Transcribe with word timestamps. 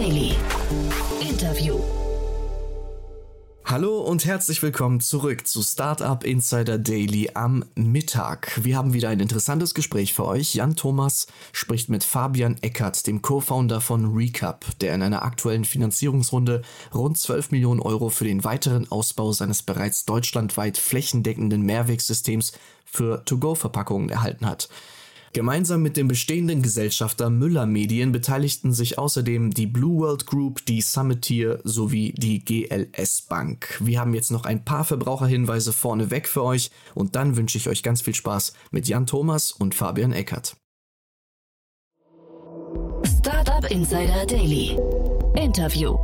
Daily. 0.00 0.34
Interview. 1.20 1.78
Hallo 3.66 3.98
und 4.00 4.24
herzlich 4.24 4.62
willkommen 4.62 5.00
zurück 5.00 5.46
zu 5.46 5.62
Startup 5.62 6.24
Insider 6.24 6.78
Daily 6.78 7.32
am 7.34 7.66
Mittag. 7.74 8.64
Wir 8.64 8.78
haben 8.78 8.94
wieder 8.94 9.10
ein 9.10 9.20
interessantes 9.20 9.74
Gespräch 9.74 10.14
für 10.14 10.24
euch. 10.24 10.54
Jan 10.54 10.74
Thomas 10.74 11.26
spricht 11.52 11.90
mit 11.90 12.02
Fabian 12.02 12.56
Eckert, 12.62 13.06
dem 13.06 13.20
Co-Founder 13.20 13.82
von 13.82 14.14
Recap, 14.16 14.64
der 14.78 14.94
in 14.94 15.02
einer 15.02 15.22
aktuellen 15.22 15.66
Finanzierungsrunde 15.66 16.62
rund 16.94 17.18
12 17.18 17.50
Millionen 17.50 17.80
Euro 17.80 18.08
für 18.08 18.24
den 18.24 18.42
weiteren 18.42 18.90
Ausbau 18.90 19.32
seines 19.32 19.62
bereits 19.62 20.06
deutschlandweit 20.06 20.78
flächendeckenden 20.78 21.60
Mehrwegsystems 21.60 22.52
für 22.86 23.22
To-Go-Verpackungen 23.26 24.08
erhalten 24.08 24.46
hat. 24.46 24.70
Gemeinsam 25.32 25.82
mit 25.82 25.96
dem 25.96 26.08
bestehenden 26.08 26.60
Gesellschafter 26.60 27.30
Müller 27.30 27.64
Medien 27.64 28.10
beteiligten 28.10 28.72
sich 28.72 28.98
außerdem 28.98 29.52
die 29.52 29.68
Blue 29.68 30.00
World 30.00 30.26
Group, 30.26 30.66
die 30.66 30.80
Summitier 30.80 31.60
sowie 31.62 32.12
die 32.16 32.44
GLS 32.44 33.22
Bank. 33.22 33.78
Wir 33.80 34.00
haben 34.00 34.12
jetzt 34.12 34.32
noch 34.32 34.44
ein 34.44 34.64
paar 34.64 34.84
Verbraucherhinweise 34.84 35.72
vorneweg 35.72 36.26
für 36.26 36.42
euch 36.42 36.72
und 36.96 37.14
dann 37.14 37.36
wünsche 37.36 37.58
ich 37.58 37.68
euch 37.68 37.84
ganz 37.84 38.02
viel 38.02 38.14
Spaß 38.14 38.54
mit 38.72 38.88
Jan 38.88 39.06
Thomas 39.06 39.52
und 39.52 39.76
Fabian 39.76 40.12
Eckert. 40.12 40.56
Startup 43.04 43.70
Insider 43.70 44.26
Daily. 44.26 44.76
Interview. 45.36 45.96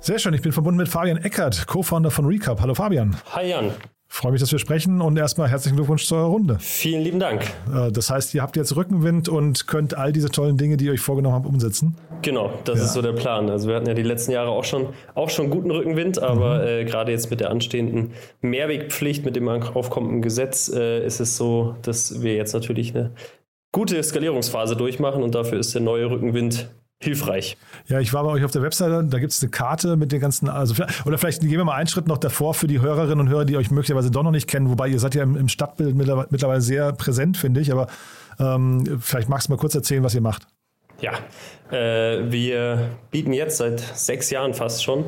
Sehr 0.00 0.20
schön, 0.20 0.34
ich 0.34 0.42
bin 0.42 0.52
verbunden 0.52 0.78
mit 0.78 0.88
Fabian 0.88 1.16
Eckert, 1.16 1.66
Co-Founder 1.66 2.12
von 2.12 2.24
Recap. 2.24 2.60
Hallo 2.60 2.76
Fabian. 2.76 3.16
Hi 3.32 3.48
Jan. 3.48 3.72
Freue 4.10 4.32
mich, 4.32 4.40
dass 4.40 4.50
wir 4.50 4.58
sprechen 4.58 5.02
und 5.02 5.16
erstmal 5.18 5.48
herzlichen 5.48 5.76
Glückwunsch 5.76 6.06
zur 6.06 6.20
Runde. 6.20 6.56
Vielen 6.60 7.02
lieben 7.02 7.20
Dank. 7.20 7.42
Äh, 7.72 7.92
das 7.92 8.10
heißt, 8.10 8.34
ihr 8.34 8.42
habt 8.42 8.56
jetzt 8.56 8.74
Rückenwind 8.74 9.28
und 9.28 9.66
könnt 9.66 9.96
all 9.96 10.12
diese 10.12 10.30
tollen 10.30 10.56
Dinge, 10.56 10.78
die 10.78 10.86
ihr 10.86 10.92
euch 10.92 11.00
vorgenommen 11.00 11.36
habt, 11.36 11.46
umsetzen. 11.46 11.94
Genau, 12.22 12.52
das 12.64 12.78
ja. 12.78 12.84
ist 12.86 12.94
so 12.94 13.02
der 13.02 13.12
Plan. 13.12 13.50
Also 13.50 13.68
wir 13.68 13.76
hatten 13.76 13.86
ja 13.86 13.94
die 13.94 14.02
letzten 14.02 14.32
Jahre 14.32 14.50
auch 14.50 14.64
schon, 14.64 14.88
auch 15.14 15.30
schon 15.30 15.50
guten 15.50 15.70
Rückenwind, 15.70 16.20
aber 16.20 16.62
mhm. 16.62 16.66
äh, 16.66 16.84
gerade 16.84 17.12
jetzt 17.12 17.30
mit 17.30 17.40
der 17.40 17.50
anstehenden 17.50 18.12
Mehrwegpflicht, 18.40 19.24
mit 19.24 19.36
dem 19.36 19.46
aufkommenden 19.48 20.22
Gesetz, 20.22 20.68
äh, 20.68 21.04
ist 21.04 21.20
es 21.20 21.36
so, 21.36 21.76
dass 21.82 22.22
wir 22.22 22.34
jetzt 22.34 22.54
natürlich 22.54 22.96
eine 22.96 23.12
gute 23.72 24.02
Skalierungsphase 24.02 24.74
durchmachen 24.74 25.22
und 25.22 25.34
dafür 25.34 25.58
ist 25.58 25.74
der 25.74 25.82
neue 25.82 26.10
Rückenwind 26.10 26.70
hilfreich. 27.00 27.56
Ja, 27.86 28.00
ich 28.00 28.12
war 28.12 28.24
bei 28.24 28.30
euch 28.30 28.44
auf 28.44 28.50
der 28.50 28.62
Webseite, 28.62 29.04
da 29.04 29.18
gibt 29.18 29.32
es 29.32 29.40
eine 29.42 29.50
Karte 29.50 29.96
mit 29.96 30.10
den 30.10 30.20
ganzen, 30.20 30.48
also 30.48 30.82
oder 31.04 31.18
vielleicht 31.18 31.40
gehen 31.40 31.50
wir 31.50 31.64
mal 31.64 31.74
einen 31.74 31.86
Schritt 31.86 32.08
noch 32.08 32.18
davor 32.18 32.54
für 32.54 32.66
die 32.66 32.80
Hörerinnen 32.80 33.20
und 33.20 33.28
Hörer, 33.28 33.44
die 33.44 33.56
euch 33.56 33.70
möglicherweise 33.70 34.10
doch 34.10 34.24
noch 34.24 34.32
nicht 34.32 34.48
kennen, 34.48 34.68
wobei 34.68 34.88
ihr 34.88 34.98
seid 34.98 35.14
ja 35.14 35.22
im, 35.22 35.48
Stadtbild 35.48 35.94
mittlerweile 35.94 36.60
sehr 36.60 36.92
präsent, 36.92 37.36
finde 37.36 37.60
ich, 37.60 37.70
aber 37.70 37.86
ähm, 38.40 38.98
vielleicht 39.00 39.28
magst 39.28 39.48
du 39.48 39.52
mal 39.52 39.58
kurz 39.58 39.74
erzählen, 39.74 40.02
was 40.02 40.14
ihr 40.14 40.20
macht. 40.20 40.46
Ja, 41.00 41.12
äh, 41.70 42.24
wir 42.28 42.90
bieten 43.12 43.32
jetzt 43.32 43.58
seit 43.58 43.78
sechs 43.78 44.30
Jahren 44.30 44.52
fast 44.52 44.82
schon 44.82 45.04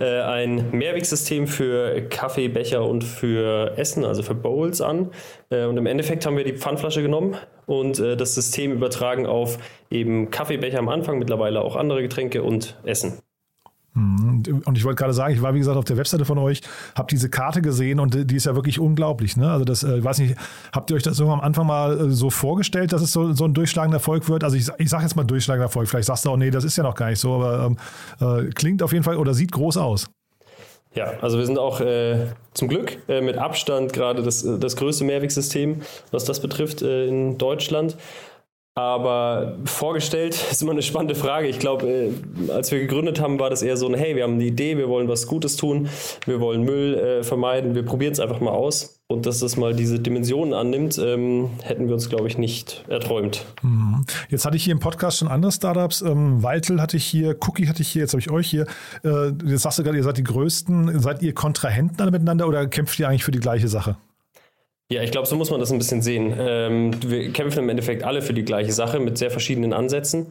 äh, 0.00 0.20
ein 0.22 0.70
Mehrwegsystem 0.70 1.46
für 1.46 2.00
Kaffeebecher 2.08 2.82
und 2.82 3.04
für 3.04 3.76
Essen, 3.76 4.06
also 4.06 4.22
für 4.22 4.34
Bowls 4.34 4.80
an. 4.80 5.10
Äh, 5.50 5.66
und 5.66 5.76
im 5.76 5.84
Endeffekt 5.84 6.24
haben 6.24 6.38
wir 6.38 6.44
die 6.44 6.56
Pfandflasche 6.56 7.02
genommen 7.02 7.36
und 7.66 7.98
äh, 7.98 8.16
das 8.16 8.34
System 8.34 8.72
übertragen 8.72 9.26
auf 9.26 9.58
eben 9.90 10.30
Kaffeebecher 10.30 10.78
am 10.78 10.88
Anfang, 10.88 11.18
mittlerweile 11.18 11.60
auch 11.60 11.76
andere 11.76 12.00
Getränke 12.00 12.42
und 12.42 12.78
Essen. 12.84 13.18
Mhm. 13.94 14.62
Und 14.64 14.76
ich 14.76 14.84
wollte 14.84 14.96
gerade 14.96 15.14
sagen, 15.14 15.34
ich 15.34 15.42
war 15.42 15.54
wie 15.54 15.58
gesagt 15.58 15.76
auf 15.76 15.84
der 15.84 15.96
Webseite 15.96 16.24
von 16.24 16.38
euch, 16.38 16.60
habe 16.96 17.06
diese 17.10 17.30
Karte 17.30 17.62
gesehen 17.62 18.00
und 18.00 18.30
die 18.30 18.36
ist 18.36 18.46
ja 18.46 18.54
wirklich 18.54 18.80
unglaublich. 18.80 19.36
Ne? 19.36 19.50
Also 19.50 19.64
das, 19.64 19.84
äh, 19.84 19.98
ich 19.98 20.04
weiß 20.04 20.18
nicht, 20.18 20.36
habt 20.72 20.90
ihr 20.90 20.96
euch 20.96 21.04
das 21.04 21.16
so 21.16 21.30
am 21.30 21.40
Anfang 21.40 21.66
mal 21.66 21.98
äh, 21.98 22.10
so 22.10 22.28
vorgestellt, 22.30 22.92
dass 22.92 23.02
es 23.02 23.12
so, 23.12 23.32
so 23.32 23.44
ein 23.44 23.54
durchschlagender 23.54 23.98
Erfolg 23.98 24.28
wird? 24.28 24.42
Also 24.42 24.56
ich, 24.56 24.68
ich 24.78 24.90
sage 24.90 25.04
jetzt 25.04 25.14
mal 25.14 25.24
durchschlagender 25.24 25.66
Erfolg, 25.66 25.88
vielleicht 25.88 26.06
sagst 26.06 26.24
du 26.24 26.30
auch, 26.30 26.36
nee, 26.36 26.50
das 26.50 26.64
ist 26.64 26.76
ja 26.76 26.82
noch 26.82 26.96
gar 26.96 27.10
nicht 27.10 27.20
so, 27.20 27.34
aber 27.34 27.66
ähm, 28.20 28.46
äh, 28.46 28.50
klingt 28.50 28.82
auf 28.82 28.92
jeden 28.92 29.04
Fall 29.04 29.16
oder 29.16 29.32
sieht 29.32 29.52
groß 29.52 29.76
aus. 29.76 30.06
Ja, 30.94 31.12
also 31.20 31.38
wir 31.38 31.46
sind 31.46 31.58
auch 31.58 31.80
äh, 31.80 32.26
zum 32.52 32.68
Glück 32.68 32.98
äh, 33.08 33.20
mit 33.20 33.36
Abstand 33.36 33.92
gerade 33.92 34.22
das, 34.22 34.46
das 34.60 34.76
größte 34.76 35.04
Mehrwegsystem, 35.04 35.82
was 36.12 36.24
das 36.24 36.40
betrifft 36.40 36.82
äh, 36.82 37.06
in 37.06 37.36
Deutschland. 37.36 37.96
Aber 38.76 39.56
vorgestellt 39.66 40.34
ist 40.50 40.62
immer 40.62 40.72
eine 40.72 40.82
spannende 40.82 41.14
Frage. 41.14 41.46
Ich 41.46 41.58
glaube, 41.58 41.86
äh, 41.86 42.12
als 42.50 42.72
wir 42.72 42.80
gegründet 42.80 43.20
haben, 43.20 43.38
war 43.38 43.50
das 43.50 43.62
eher 43.62 43.76
so 43.76 43.86
ein, 43.86 43.94
hey, 43.94 44.16
wir 44.16 44.24
haben 44.24 44.34
eine 44.34 44.44
Idee, 44.44 44.76
wir 44.76 44.88
wollen 44.88 45.08
was 45.08 45.26
Gutes 45.26 45.56
tun, 45.56 45.88
wir 46.26 46.40
wollen 46.40 46.64
Müll 46.64 46.94
äh, 46.94 47.22
vermeiden, 47.22 47.74
wir 47.74 47.84
probieren 47.84 48.12
es 48.12 48.20
einfach 48.20 48.40
mal 48.40 48.50
aus. 48.50 49.00
Und 49.06 49.26
dass 49.26 49.38
das 49.38 49.58
mal 49.58 49.74
diese 49.74 50.00
Dimensionen 50.00 50.54
annimmt, 50.54 50.98
ähm, 50.98 51.50
hätten 51.62 51.86
wir 51.88 51.94
uns, 51.94 52.08
glaube 52.08 52.26
ich, 52.26 52.38
nicht 52.38 52.84
erträumt. 52.88 53.44
Mhm. 53.62 54.06
Jetzt 54.30 54.46
hatte 54.46 54.56
ich 54.56 54.64
hier 54.64 54.72
im 54.72 54.80
Podcast 54.80 55.18
schon 55.18 55.28
andere 55.28 55.52
Startups. 55.52 56.00
Ähm, 56.00 56.42
Weitel 56.42 56.80
hatte 56.80 56.96
ich 56.96 57.04
hier, 57.04 57.36
Cookie 57.46 57.68
hatte 57.68 57.82
ich 57.82 57.88
hier, 57.88 58.00
jetzt 58.00 58.12
habe 58.12 58.20
ich 58.20 58.30
euch 58.30 58.48
hier. 58.48 58.66
Äh, 59.04 59.32
jetzt 59.44 59.62
sagst 59.62 59.78
du 59.78 59.84
gerade, 59.84 59.98
ihr 59.98 60.02
seid 60.04 60.16
die 60.16 60.24
Größten. 60.24 61.00
Seid 61.00 61.22
ihr 61.22 61.34
Kontrahenten 61.34 62.00
alle 62.00 62.12
miteinander 62.12 62.48
oder 62.48 62.66
kämpft 62.66 62.98
ihr 62.98 63.06
eigentlich 63.08 63.24
für 63.24 63.30
die 63.30 63.40
gleiche 63.40 63.68
Sache? 63.68 63.96
Ja, 64.90 65.02
ich 65.02 65.10
glaube, 65.10 65.26
so 65.26 65.36
muss 65.36 65.50
man 65.50 65.60
das 65.60 65.72
ein 65.72 65.78
bisschen 65.78 66.02
sehen. 66.02 66.34
Ähm, 66.38 66.90
wir 67.02 67.32
kämpfen 67.32 67.60
im 67.60 67.68
Endeffekt 67.68 68.02
alle 68.02 68.22
für 68.22 68.34
die 68.34 68.44
gleiche 68.44 68.72
Sache 68.72 69.00
mit 69.00 69.16
sehr 69.16 69.30
verschiedenen 69.30 69.72
Ansätzen. 69.72 70.26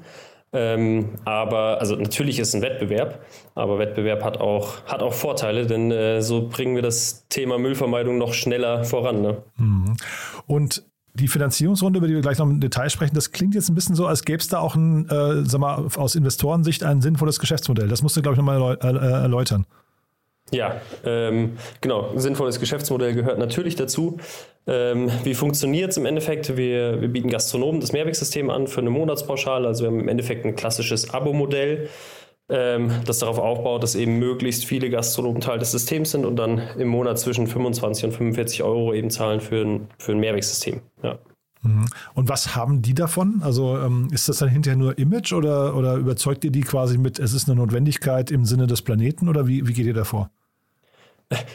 Ähm, 0.56 1.10
aber, 1.26 1.80
also 1.80 1.96
natürlich 1.96 2.38
ist 2.38 2.50
es 2.50 2.56
ein 2.56 2.62
Wettbewerb, 2.62 3.26
aber 3.56 3.80
Wettbewerb 3.80 4.24
hat 4.24 4.40
auch, 4.40 4.86
hat 4.86 5.02
auch 5.02 5.14
Vorteile, 5.14 5.66
denn 5.66 5.92
äh, 5.92 6.22
so 6.22 6.48
bringen 6.48 6.76
wir 6.76 6.84
das 6.84 7.26
Thema 7.28 7.58
Müllvermeidung 7.58 8.20
noch 8.20 8.34
schneller 8.34 8.84
voran. 8.84 9.22
Ne? 9.24 9.38
Mhm. 9.58 9.98
Und 10.46 10.84
die 11.16 11.28
Finanzierungsrunde, 11.28 11.98
über 11.98 12.08
die 12.08 12.14
wir 12.14 12.22
gleich 12.22 12.38
noch 12.38 12.46
im 12.46 12.60
Detail 12.60 12.92
sprechen, 12.92 13.16
das 13.16 13.32
klingt 13.32 13.56
jetzt 13.56 13.70
ein 13.70 13.76
bisschen 13.76 13.96
so, 13.96 14.06
als 14.06 14.24
gäbe 14.24 14.40
es 14.40 14.48
da 14.48 14.60
auch 14.60 14.76
ein, 14.76 15.10
äh, 15.10 15.44
sag 15.44 15.60
mal, 15.60 15.88
aus 15.96 16.14
Investorensicht 16.14 16.84
ein 16.84 17.02
sinnvolles 17.02 17.40
Geschäftsmodell. 17.40 17.88
Das 17.88 18.04
musst 18.04 18.16
du, 18.16 18.22
glaube 18.22 18.36
ich, 18.36 18.38
nochmal 18.38 18.78
erläutern. 18.78 19.66
Ja, 20.52 20.82
ähm, 21.06 21.58
genau. 21.82 22.12
Sinnvolles 22.16 22.60
Geschäftsmodell 22.60 23.14
gehört 23.14 23.40
natürlich 23.40 23.76
dazu. 23.76 24.18
Ähm, 24.68 25.12
wie 25.24 25.34
funktioniert 25.34 25.92
es 25.92 25.98
im 25.98 26.06
Endeffekt? 26.06 26.56
Wir, 26.56 27.02
wir 27.02 27.08
bieten 27.08 27.30
Gastronomen 27.30 27.82
das 27.82 27.92
Mehrwegsystem 27.92 28.50
an 28.50 28.68
für 28.68 28.82
eine 28.82 28.90
Monatspauschale. 28.90 29.68
Also 29.68 29.84
wir 29.84 29.92
haben 29.92 30.00
im 30.00 30.08
Endeffekt 30.08 30.46
ein 30.46 30.56
klassisches 30.56 31.14
Abo-Modell, 31.14 31.90
ähm, 32.50 32.92
das 33.06 33.20
darauf 33.20 33.40
aufbaut, 33.40 33.84
dass 33.84 33.96
eben 33.96 34.20
möglichst 34.20 34.66
viele 34.66 34.90
Gastronomen 34.90 35.42
Teil 35.42 35.60
des 35.60 35.72
Systems 35.72 36.12
sind 36.12 36.26
und 36.26 36.36
dann 36.36 36.62
im 36.78 36.88
Monat 36.88 37.20
zwischen 37.20 37.48
25 37.48 38.06
und 38.06 38.12
45 38.12 38.64
Euro 38.64 38.94
eben 38.94 39.10
zahlen 39.10 39.42
für 39.42 39.62
ein, 39.62 39.88
für 39.98 40.12
ein 40.12 40.20
Mehrwegsystem. 40.20 40.82
Ja. 41.02 41.20
Mhm. 41.64 41.86
Und 42.14 42.30
was 42.30 42.56
haben 42.56 42.82
die 42.82 42.94
davon? 42.94 43.42
Also 43.42 43.78
ähm, 43.78 44.10
ist 44.12 44.30
das 44.30 44.38
dann 44.38 44.50
hinterher 44.50 44.78
nur 44.78 44.98
Image 44.98 45.34
oder, 45.34 45.76
oder 45.76 45.96
überzeugt 45.96 46.44
ihr 46.44 46.52
die 46.52 46.62
quasi 46.62 46.98
mit, 46.98 47.20
es 47.20 47.34
ist 47.34 47.50
eine 47.50 47.60
Notwendigkeit 47.60 48.32
im 48.32 48.46
Sinne 48.46 48.68
des 48.68 48.82
Planeten 48.82 49.30
oder 49.30 49.48
wie, 49.48 49.68
wie 49.68 49.74
geht 49.74 49.86
ihr 49.86 49.94
davor? 49.94 50.30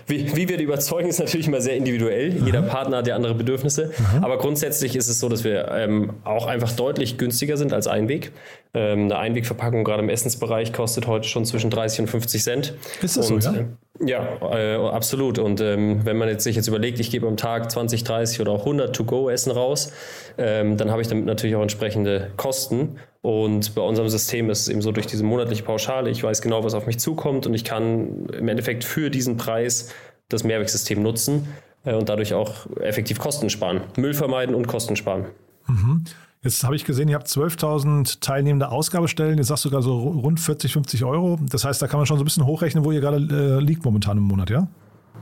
Wie, 0.06 0.34
wie, 0.36 0.48
wir 0.48 0.56
die 0.56 0.64
überzeugen, 0.64 1.08
ist 1.08 1.18
natürlich 1.18 1.46
immer 1.46 1.60
sehr 1.60 1.76
individuell. 1.76 2.32
Mhm. 2.32 2.46
Jeder 2.46 2.62
Partner 2.62 2.98
hat 2.98 3.06
ja 3.06 3.16
andere 3.16 3.34
Bedürfnisse. 3.34 3.90
Mhm. 4.16 4.24
Aber 4.24 4.38
grundsätzlich 4.38 4.96
ist 4.96 5.08
es 5.08 5.20
so, 5.20 5.28
dass 5.28 5.44
wir 5.44 5.68
ähm, 5.72 6.14
auch 6.24 6.46
einfach 6.46 6.72
deutlich 6.72 7.18
günstiger 7.18 7.56
sind 7.56 7.72
als 7.72 7.86
Einweg. 7.86 8.32
Ähm, 8.74 9.04
eine 9.04 9.18
Einwegverpackung 9.18 9.84
gerade 9.84 10.02
im 10.02 10.08
Essensbereich 10.08 10.72
kostet 10.72 11.06
heute 11.06 11.28
schon 11.28 11.44
zwischen 11.44 11.70
30 11.70 12.00
und 12.00 12.06
50 12.08 12.42
Cent. 12.42 12.74
Ist 13.02 13.16
das 13.16 13.30
und, 13.30 13.42
so, 13.42 13.50
ja? 13.50 13.56
Äh, 13.56 13.66
ja, 14.00 14.38
äh, 14.42 14.76
absolut. 14.76 15.38
Und 15.38 15.60
ähm, 15.60 16.04
wenn 16.04 16.16
man 16.16 16.28
jetzt 16.28 16.44
sich 16.44 16.54
jetzt 16.54 16.68
überlegt, 16.68 17.00
ich 17.00 17.10
gebe 17.10 17.26
am 17.26 17.36
Tag 17.36 17.70
20, 17.70 18.04
30 18.04 18.40
oder 18.40 18.52
auch 18.52 18.60
100 18.60 18.94
To-Go-Essen 18.94 19.50
raus, 19.52 19.92
ähm, 20.36 20.76
dann 20.76 20.90
habe 20.90 21.02
ich 21.02 21.08
damit 21.08 21.26
natürlich 21.26 21.56
auch 21.56 21.62
entsprechende 21.62 22.30
Kosten. 22.36 22.96
Und 23.28 23.74
bei 23.74 23.82
unserem 23.82 24.08
System 24.08 24.48
ist 24.48 24.60
es 24.60 24.68
eben 24.68 24.80
so 24.80 24.90
durch 24.90 25.06
diese 25.06 25.22
monatliche 25.22 25.62
Pauschale, 25.62 26.08
ich 26.08 26.22
weiß 26.22 26.40
genau, 26.40 26.64
was 26.64 26.72
auf 26.72 26.86
mich 26.86 26.98
zukommt 26.98 27.46
und 27.46 27.52
ich 27.52 27.62
kann 27.62 28.24
im 28.32 28.48
Endeffekt 28.48 28.84
für 28.84 29.10
diesen 29.10 29.36
Preis 29.36 29.90
das 30.30 30.44
Mehrwegsystem 30.44 31.02
nutzen 31.02 31.46
äh, 31.84 31.92
und 31.92 32.08
dadurch 32.08 32.32
auch 32.32 32.64
effektiv 32.80 33.18
Kosten 33.18 33.50
sparen. 33.50 33.82
Müll 33.98 34.14
vermeiden 34.14 34.54
und 34.54 34.66
Kosten 34.66 34.96
sparen. 34.96 35.26
Mhm. 35.66 36.04
Jetzt 36.42 36.64
habe 36.64 36.74
ich 36.74 36.86
gesehen, 36.86 37.10
ihr 37.10 37.16
habt 37.16 37.26
12.000 37.26 38.20
teilnehmende 38.20 38.70
Ausgabestellen. 38.70 39.36
Jetzt 39.36 39.48
sagst 39.48 39.66
du 39.66 39.68
sogar 39.68 39.82
so 39.82 39.98
rund 39.98 40.40
40, 40.40 40.72
50 40.72 41.04
Euro. 41.04 41.38
Das 41.50 41.66
heißt, 41.66 41.82
da 41.82 41.86
kann 41.86 42.00
man 42.00 42.06
schon 42.06 42.16
so 42.16 42.22
ein 42.22 42.24
bisschen 42.24 42.46
hochrechnen, 42.46 42.82
wo 42.86 42.92
ihr 42.92 43.02
gerade 43.02 43.18
äh, 43.18 43.62
liegt 43.62 43.84
momentan 43.84 44.16
im 44.16 44.22
Monat, 44.22 44.48
ja? 44.48 44.68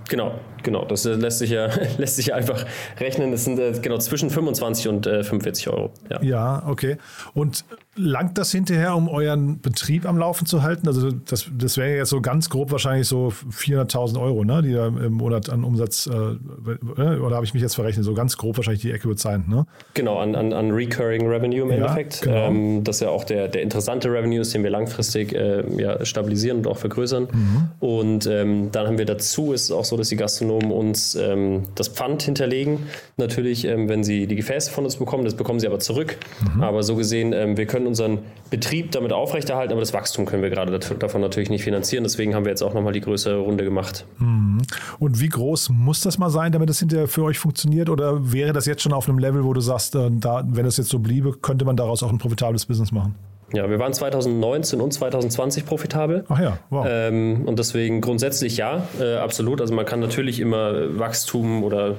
Genau, 0.08 0.38
genau. 0.62 0.84
Das 0.84 1.04
äh, 1.06 1.14
lässt 1.14 1.40
sich 1.40 1.50
ja, 1.50 1.68
lässt 1.98 2.14
sich 2.14 2.26
ja 2.26 2.36
einfach 2.36 2.64
rechnen. 3.00 3.32
Das 3.32 3.44
sind 3.44 3.58
äh, 3.58 3.72
genau 3.82 3.98
zwischen 3.98 4.30
25 4.30 4.86
und 4.86 5.06
äh, 5.08 5.24
45 5.24 5.68
Euro. 5.68 5.90
Ja. 6.08 6.22
ja, 6.22 6.62
okay. 6.68 6.98
Und 7.34 7.64
langt 7.96 8.38
das 8.38 8.52
hinterher, 8.52 8.94
um 8.94 9.08
euren 9.08 9.60
Betrieb 9.60 10.06
am 10.06 10.16
Laufen 10.16 10.46
zu 10.46 10.62
halten? 10.62 10.86
Also 10.86 11.10
das, 11.10 11.48
das 11.56 11.76
wäre 11.76 11.96
jetzt 11.96 12.10
so 12.10 12.20
ganz 12.20 12.48
grob 12.48 12.70
wahrscheinlich 12.70 13.08
so 13.08 13.32
400.000 13.50 14.20
Euro, 14.20 14.44
ne, 14.44 14.62
die 14.62 14.72
da 14.72 14.86
im 14.86 15.14
Monat 15.14 15.50
an 15.50 15.64
Umsatz, 15.64 16.06
äh, 16.06 16.12
äh, 16.12 17.18
oder 17.18 17.36
habe 17.36 17.44
ich 17.44 17.54
mich 17.54 17.62
jetzt 17.62 17.74
verrechnet? 17.74 18.04
So 18.04 18.14
ganz 18.14 18.36
grob 18.36 18.56
wahrscheinlich 18.56 18.82
die 18.82 18.92
Ecke 18.92 19.12
sein, 19.16 19.44
ne? 19.48 19.66
Genau, 19.94 20.18
an, 20.18 20.34
an, 20.34 20.52
an 20.52 20.70
Recurring 20.70 21.26
Revenue 21.26 21.62
im 21.62 21.70
ja, 21.70 21.76
Endeffekt. 21.76 22.22
Genau. 22.22 22.46
Ähm, 22.46 22.84
das 22.84 22.96
ist 22.96 23.00
ja 23.00 23.08
auch 23.08 23.24
der, 23.24 23.48
der 23.48 23.62
interessante 23.62 24.08
Revenue 24.08 24.40
ist, 24.40 24.54
den 24.54 24.62
wir 24.62 24.70
langfristig 24.70 25.32
äh, 25.32 25.64
ja, 25.80 26.04
stabilisieren 26.04 26.58
und 26.58 26.66
auch 26.68 26.78
vergrößern. 26.78 27.28
Mhm. 27.32 27.68
Und 27.80 28.26
ähm, 28.26 28.70
dann 28.72 28.86
haben 28.86 28.98
wir 28.98 29.06
dazu, 29.06 29.52
ist 29.52 29.64
es 29.64 29.70
auch 29.72 29.84
so, 29.84 29.96
so, 29.96 29.98
dass 29.98 30.08
die 30.08 30.16
Gastronomen 30.16 30.70
uns 30.70 31.14
ähm, 31.14 31.62
das 31.74 31.88
Pfand 31.88 32.22
hinterlegen. 32.22 32.86
Natürlich, 33.16 33.64
ähm, 33.64 33.88
wenn 33.88 34.04
sie 34.04 34.26
die 34.26 34.36
Gefäße 34.36 34.70
von 34.70 34.84
uns 34.84 34.96
bekommen, 34.96 35.24
das 35.24 35.34
bekommen 35.34 35.58
sie 35.58 35.66
aber 35.66 35.78
zurück. 35.78 36.18
Mhm. 36.54 36.62
Aber 36.62 36.82
so 36.82 36.96
gesehen, 36.96 37.32
ähm, 37.32 37.56
wir 37.56 37.66
können 37.66 37.85
unseren 37.86 38.18
Betrieb 38.50 38.92
damit 38.92 39.12
aufrechterhalten, 39.12 39.72
aber 39.72 39.80
das 39.80 39.92
Wachstum 39.92 40.24
können 40.24 40.42
wir 40.42 40.50
gerade 40.50 40.78
davon 40.78 41.20
natürlich 41.20 41.50
nicht 41.50 41.64
finanzieren. 41.64 42.04
Deswegen 42.04 42.34
haben 42.34 42.44
wir 42.44 42.50
jetzt 42.50 42.62
auch 42.62 42.74
nochmal 42.74 42.92
die 42.92 43.00
größere 43.00 43.38
Runde 43.38 43.64
gemacht. 43.64 44.06
Mhm. 44.18 44.62
Und 44.98 45.20
wie 45.20 45.28
groß 45.28 45.70
muss 45.70 46.00
das 46.00 46.18
mal 46.18 46.30
sein, 46.30 46.52
damit 46.52 46.68
das 46.68 46.78
hinterher 46.78 47.08
für 47.08 47.24
euch 47.24 47.38
funktioniert? 47.38 47.88
Oder 47.88 48.32
wäre 48.32 48.52
das 48.52 48.66
jetzt 48.66 48.82
schon 48.82 48.92
auf 48.92 49.08
einem 49.08 49.18
Level, 49.18 49.44
wo 49.44 49.52
du 49.52 49.60
sagst, 49.60 49.94
äh, 49.94 50.10
da, 50.10 50.44
wenn 50.46 50.66
es 50.66 50.76
jetzt 50.76 50.90
so 50.90 50.98
bliebe, 50.98 51.32
könnte 51.32 51.64
man 51.64 51.76
daraus 51.76 52.02
auch 52.02 52.10
ein 52.10 52.18
profitables 52.18 52.66
Business 52.66 52.92
machen? 52.92 53.14
Ja, 53.52 53.70
wir 53.70 53.78
waren 53.78 53.92
2019 53.92 54.80
und 54.80 54.92
2020 54.92 55.66
profitabel. 55.66 56.24
Ach 56.28 56.40
ja, 56.40 56.58
wow. 56.68 56.84
Ähm, 56.88 57.44
und 57.46 57.60
deswegen 57.60 58.00
grundsätzlich 58.00 58.56
ja, 58.56 58.88
äh, 59.00 59.14
absolut. 59.16 59.60
Also 59.60 59.72
man 59.72 59.86
kann 59.86 60.00
natürlich 60.00 60.40
immer 60.40 60.98
Wachstum 60.98 61.62
oder 61.62 61.94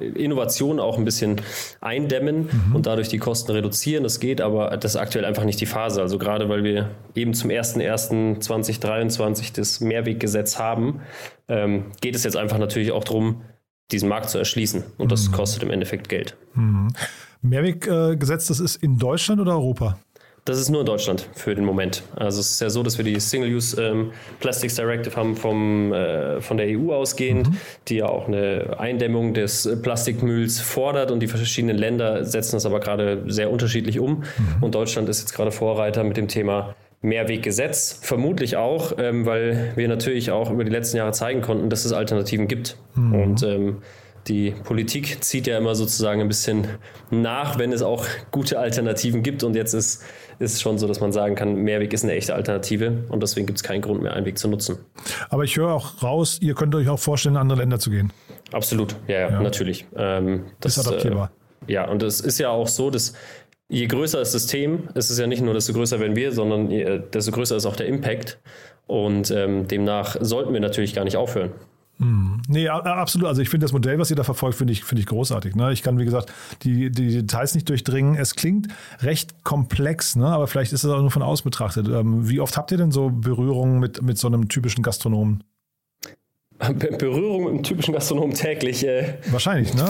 Innovation 0.00 0.80
auch 0.80 0.96
ein 0.96 1.04
bisschen 1.04 1.42
eindämmen 1.80 2.48
mhm. 2.50 2.74
und 2.74 2.86
dadurch 2.86 3.08
die 3.08 3.18
Kosten 3.18 3.52
reduzieren. 3.52 4.02
Das 4.02 4.18
geht, 4.18 4.40
aber 4.40 4.78
das 4.78 4.94
ist 4.94 5.00
aktuell 5.00 5.26
einfach 5.26 5.44
nicht 5.44 5.60
die 5.60 5.66
Phase. 5.66 6.00
Also 6.00 6.16
gerade 6.16 6.48
weil 6.48 6.64
wir 6.64 6.88
eben 7.14 7.34
zum 7.34 7.50
01.01.2023 7.50 9.54
das 9.54 9.80
Mehrweggesetz 9.80 10.58
haben, 10.58 11.02
ähm, 11.48 11.86
geht 12.00 12.14
es 12.14 12.24
jetzt 12.24 12.36
einfach 12.36 12.58
natürlich 12.58 12.92
auch 12.92 13.04
darum, 13.04 13.42
diesen 13.90 14.08
Markt 14.08 14.30
zu 14.30 14.38
erschließen. 14.38 14.84
Und 14.96 15.12
das 15.12 15.28
mhm. 15.28 15.32
kostet 15.32 15.62
im 15.62 15.70
Endeffekt 15.70 16.08
Geld. 16.08 16.34
Mhm. 16.54 16.88
Mehrweggesetz, 17.40 18.46
das 18.46 18.60
ist 18.60 18.76
in 18.76 18.98
Deutschland 18.98 19.40
oder 19.40 19.52
Europa? 19.52 19.98
Das 20.44 20.58
ist 20.58 20.70
nur 20.70 20.80
in 20.80 20.86
Deutschland 20.86 21.28
für 21.34 21.54
den 21.54 21.64
Moment. 21.64 22.02
Also 22.16 22.40
es 22.40 22.52
ist 22.52 22.60
ja 22.60 22.70
so, 22.70 22.82
dass 22.82 22.96
wir 22.96 23.04
die 23.04 23.18
Single-Use 23.20 23.82
ähm, 23.82 24.12
Plastics 24.40 24.76
Directive 24.76 25.14
haben 25.16 25.36
vom, 25.36 25.92
äh, 25.92 26.40
von 26.40 26.56
der 26.56 26.66
EU 26.68 26.92
ausgehend, 26.92 27.50
mhm. 27.50 27.56
die 27.88 27.96
ja 27.96 28.06
auch 28.06 28.28
eine 28.28 28.76
Eindämmung 28.78 29.34
des 29.34 29.68
Plastikmülls 29.82 30.60
fordert 30.60 31.10
und 31.10 31.20
die 31.20 31.28
verschiedenen 31.28 31.76
Länder 31.76 32.24
setzen 32.24 32.56
das 32.56 32.66
aber 32.66 32.80
gerade 32.80 33.24
sehr 33.26 33.50
unterschiedlich 33.50 33.98
um. 33.98 34.20
Mhm. 34.20 34.62
Und 34.62 34.74
Deutschland 34.74 35.08
ist 35.08 35.20
jetzt 35.20 35.34
gerade 35.34 35.52
Vorreiter 35.52 36.04
mit 36.04 36.16
dem 36.16 36.28
Thema 36.28 36.74
Mehrweggesetz. 37.00 37.98
Vermutlich 38.02 38.56
auch, 38.56 38.92
ähm, 38.98 39.26
weil 39.26 39.72
wir 39.76 39.88
natürlich 39.88 40.30
auch 40.30 40.50
über 40.50 40.64
die 40.64 40.70
letzten 40.70 40.96
Jahre 40.96 41.12
zeigen 41.12 41.42
konnten, 41.42 41.70
dass 41.70 41.84
es 41.84 41.92
Alternativen 41.92 42.48
gibt. 42.48 42.76
Mhm. 42.94 43.14
Und 43.14 43.42
ähm, 43.42 43.76
die 44.26 44.50
Politik 44.64 45.22
zieht 45.24 45.46
ja 45.46 45.56
immer 45.56 45.74
sozusagen 45.74 46.20
ein 46.20 46.28
bisschen 46.28 46.66
nach, 47.10 47.58
wenn 47.58 47.72
es 47.72 47.82
auch 47.82 48.04
gute 48.30 48.58
Alternativen 48.58 49.22
gibt. 49.22 49.42
Und 49.42 49.54
jetzt 49.54 49.74
ist 49.74 50.02
es 50.38 50.60
schon 50.60 50.78
so, 50.78 50.86
dass 50.86 51.00
man 51.00 51.12
sagen 51.12 51.34
kann, 51.34 51.54
Mehrweg 51.56 51.92
ist 51.92 52.04
eine 52.04 52.14
echte 52.14 52.34
Alternative 52.34 53.04
und 53.08 53.22
deswegen 53.22 53.46
gibt 53.46 53.58
es 53.58 53.62
keinen 53.62 53.82
Grund 53.82 54.02
mehr, 54.02 54.12
Einweg 54.14 54.38
zu 54.38 54.48
nutzen. 54.48 54.78
Aber 55.30 55.44
ich 55.44 55.56
höre 55.56 55.72
auch 55.72 56.02
raus, 56.02 56.38
ihr 56.40 56.54
könnt 56.54 56.74
euch 56.74 56.88
auch 56.88 56.98
vorstellen, 56.98 57.34
in 57.34 57.40
andere 57.40 57.58
Länder 57.58 57.78
zu 57.78 57.90
gehen. 57.90 58.12
Absolut, 58.52 58.96
ja, 59.06 59.20
ja, 59.20 59.30
ja. 59.30 59.42
natürlich. 59.42 59.86
Ähm, 59.96 60.44
das 60.60 60.78
ist 60.78 60.86
adaptierbar. 60.86 61.30
Äh, 61.66 61.72
ja, 61.72 61.88
und 61.88 62.02
es 62.02 62.20
ist 62.20 62.38
ja 62.38 62.50
auch 62.50 62.68
so, 62.68 62.90
dass 62.90 63.14
je 63.68 63.86
größer 63.86 64.18
das 64.18 64.32
System, 64.32 64.88
es 64.94 65.10
ist 65.10 65.18
ja 65.18 65.26
nicht 65.26 65.42
nur, 65.42 65.54
desto 65.54 65.72
größer 65.72 66.00
werden 66.00 66.16
wir, 66.16 66.32
sondern 66.32 66.70
desto 67.12 67.32
größer 67.32 67.56
ist 67.56 67.66
auch 67.66 67.76
der 67.76 67.86
Impact. 67.86 68.38
Und 68.86 69.30
ähm, 69.30 69.68
demnach 69.68 70.16
sollten 70.20 70.54
wir 70.54 70.60
natürlich 70.60 70.94
gar 70.94 71.04
nicht 71.04 71.18
aufhören. 71.18 71.52
Hm. 72.00 72.42
Nee, 72.46 72.68
absolut. 72.68 73.26
Also 73.26 73.42
ich 73.42 73.48
finde 73.48 73.64
das 73.64 73.72
Modell, 73.72 73.98
was 73.98 74.10
ihr 74.10 74.16
da 74.16 74.22
verfolgt, 74.22 74.56
finde 74.56 74.72
ich, 74.72 74.84
finde 74.84 75.00
ich 75.00 75.06
großartig. 75.06 75.56
Ne? 75.56 75.72
Ich 75.72 75.82
kann, 75.82 75.98
wie 75.98 76.04
gesagt, 76.04 76.32
die, 76.62 76.90
die 76.90 77.08
Details 77.08 77.54
nicht 77.54 77.68
durchdringen. 77.68 78.14
Es 78.14 78.36
klingt 78.36 78.68
recht 79.00 79.42
komplex, 79.42 80.14
ne? 80.14 80.26
aber 80.26 80.46
vielleicht 80.46 80.72
ist 80.72 80.84
es 80.84 80.90
auch 80.90 81.00
nur 81.00 81.10
von 81.10 81.22
außen 81.22 81.44
betrachtet. 81.44 81.88
Ähm, 81.88 82.28
wie 82.28 82.40
oft 82.40 82.56
habt 82.56 82.70
ihr 82.70 82.78
denn 82.78 82.92
so 82.92 83.10
Berührungen 83.10 83.80
mit, 83.80 84.00
mit 84.02 84.18
so 84.18 84.28
einem 84.28 84.48
typischen 84.48 84.82
Gastronomen? 84.82 85.42
Berührung 86.98 87.44
mit 87.44 87.52
einem 87.52 87.62
typischen 87.62 87.94
Gastronomen 87.94 88.34
täglich. 88.34 88.84
Äh, 88.84 89.14
Wahrscheinlich, 89.30 89.74
ne? 89.74 89.86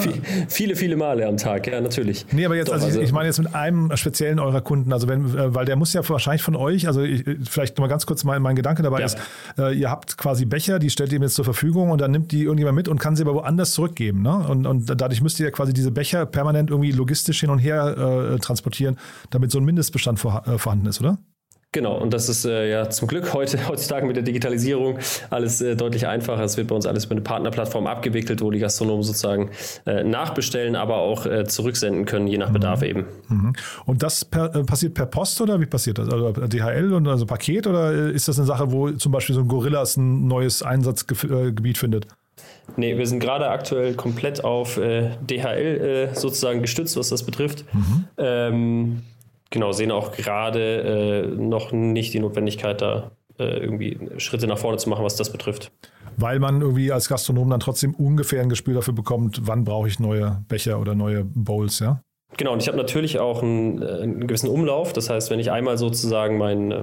Viele, 0.48 0.76
viele 0.76 0.96
Male 0.96 1.26
am 1.26 1.38
Tag, 1.38 1.66
ja, 1.66 1.80
natürlich. 1.80 2.26
Nee, 2.30 2.44
aber 2.44 2.56
jetzt, 2.56 2.68
Doch, 2.68 2.74
also, 2.74 2.86
also, 2.86 3.00
ich 3.00 3.12
meine 3.12 3.26
jetzt 3.26 3.38
mit 3.38 3.54
einem 3.54 3.96
speziellen 3.96 4.38
eurer 4.38 4.60
Kunden, 4.60 4.92
also 4.92 5.08
wenn, 5.08 5.24
äh, 5.36 5.54
weil 5.54 5.64
der 5.64 5.76
muss 5.76 5.94
ja 5.94 6.06
wahrscheinlich 6.06 6.42
von 6.42 6.56
euch, 6.56 6.86
also 6.86 7.02
ich, 7.02 7.24
vielleicht 7.48 7.78
mal 7.78 7.86
ganz 7.88 8.04
kurz 8.04 8.22
mein, 8.24 8.42
mein 8.42 8.54
Gedanke 8.54 8.82
dabei 8.82 9.00
ja. 9.00 9.06
ist, 9.06 9.18
äh, 9.58 9.72
ihr 9.74 9.90
habt 9.90 10.18
quasi 10.18 10.44
Becher, 10.44 10.78
die 10.78 10.90
stellt 10.90 11.10
ihr 11.12 11.16
ihm 11.16 11.22
jetzt 11.22 11.36
zur 11.36 11.44
Verfügung 11.44 11.90
und 11.90 12.00
dann 12.00 12.10
nimmt 12.10 12.32
die 12.32 12.42
irgendjemand 12.42 12.76
mit 12.76 12.88
und 12.88 12.98
kann 12.98 13.16
sie 13.16 13.22
aber 13.22 13.34
woanders 13.34 13.72
zurückgeben, 13.72 14.22
ne? 14.22 14.36
Und, 14.36 14.66
und 14.66 15.00
dadurch 15.00 15.22
müsst 15.22 15.40
ihr 15.40 15.46
ja 15.46 15.50
quasi 15.50 15.72
diese 15.72 15.90
Becher 15.90 16.26
permanent 16.26 16.70
irgendwie 16.70 16.92
logistisch 16.92 17.40
hin 17.40 17.50
und 17.50 17.60
her 17.60 18.34
äh, 18.34 18.38
transportieren, 18.38 18.98
damit 19.30 19.50
so 19.50 19.58
ein 19.58 19.64
Mindestbestand 19.64 20.18
vor, 20.18 20.46
äh, 20.46 20.58
vorhanden 20.58 20.86
ist, 20.86 21.00
oder? 21.00 21.18
Genau, 21.72 21.98
und 21.98 22.14
das 22.14 22.30
ist 22.30 22.46
äh, 22.46 22.70
ja 22.70 22.88
zum 22.88 23.08
Glück 23.08 23.34
heute, 23.34 23.58
heutzutage 23.68 24.06
mit 24.06 24.16
der 24.16 24.22
Digitalisierung 24.22 24.98
alles 25.28 25.60
äh, 25.60 25.76
deutlich 25.76 26.06
einfacher. 26.06 26.42
Es 26.42 26.56
wird 26.56 26.68
bei 26.68 26.74
uns 26.74 26.86
alles 26.86 27.04
über 27.04 27.12
eine 27.12 27.20
Partnerplattform 27.20 27.86
abgewickelt, 27.86 28.40
wo 28.40 28.50
die 28.50 28.58
Gastronomen 28.58 29.02
sozusagen 29.02 29.50
äh, 29.84 30.02
nachbestellen, 30.02 30.76
aber 30.76 30.96
auch 30.96 31.26
äh, 31.26 31.44
zurücksenden 31.44 32.06
können, 32.06 32.26
je 32.26 32.38
nach 32.38 32.50
Bedarf 32.50 32.80
mhm. 32.80 32.86
eben. 32.86 33.04
Mhm. 33.28 33.52
Und 33.84 34.02
das 34.02 34.24
per, 34.24 34.54
äh, 34.56 34.64
passiert 34.64 34.94
per 34.94 35.04
Post 35.04 35.42
oder 35.42 35.60
wie 35.60 35.66
passiert 35.66 35.98
das? 35.98 36.08
Also 36.08 36.32
DHL 36.32 36.94
und 36.94 37.06
also 37.06 37.26
Paket 37.26 37.66
oder 37.66 37.92
äh, 37.92 38.12
ist 38.12 38.28
das 38.28 38.38
eine 38.38 38.46
Sache, 38.46 38.72
wo 38.72 38.90
zum 38.92 39.12
Beispiel 39.12 39.34
so 39.34 39.42
ein 39.42 39.48
Gorillas 39.48 39.98
ein 39.98 40.26
neues 40.26 40.62
Einsatzgebiet 40.62 41.76
findet? 41.76 42.06
Nee, 42.76 42.96
wir 42.96 43.06
sind 43.06 43.18
gerade 43.18 43.48
aktuell 43.48 43.94
komplett 43.94 44.44
auf 44.44 44.76
DHL 44.76 46.10
sozusagen 46.12 46.60
gestützt, 46.62 46.96
was 46.96 47.08
das 47.08 47.24
betrifft. 47.24 47.64
Mhm. 47.74 48.04
Ähm, 48.16 49.02
genau, 49.50 49.72
sehen 49.72 49.90
auch 49.90 50.12
gerade 50.12 51.26
äh, 51.32 51.36
noch 51.36 51.72
nicht 51.72 52.14
die 52.14 52.20
Notwendigkeit, 52.20 52.80
da 52.80 53.12
äh, 53.38 53.58
irgendwie 53.58 53.98
Schritte 54.18 54.46
nach 54.46 54.58
vorne 54.58 54.78
zu 54.78 54.88
machen, 54.88 55.04
was 55.04 55.16
das 55.16 55.32
betrifft. 55.32 55.72
Weil 56.16 56.40
man 56.40 56.60
irgendwie 56.60 56.90
als 56.90 57.08
Gastronom 57.08 57.50
dann 57.50 57.60
trotzdem 57.60 57.94
ungefähr 57.94 58.42
ein 58.42 58.48
Gespür 58.48 58.74
dafür 58.74 58.94
bekommt, 58.94 59.42
wann 59.44 59.64
brauche 59.64 59.86
ich 59.86 60.00
neue 60.00 60.42
Becher 60.48 60.80
oder 60.80 60.94
neue 60.94 61.24
Bowls, 61.24 61.78
ja? 61.78 62.02
Genau, 62.38 62.52
und 62.52 62.62
ich 62.62 62.69
habe 62.69 62.79
natürlich 62.79 63.19
auch 63.19 63.43
einen, 63.43 63.82
äh, 63.82 63.87
einen, 63.87 64.26
gewissen 64.29 64.49
Umlauf. 64.49 64.93
Das 64.93 65.11
heißt, 65.11 65.29
wenn 65.31 65.40
ich 65.40 65.50
einmal 65.50 65.76
sozusagen 65.76 66.38
meinen 66.38 66.70
äh, 66.70 66.82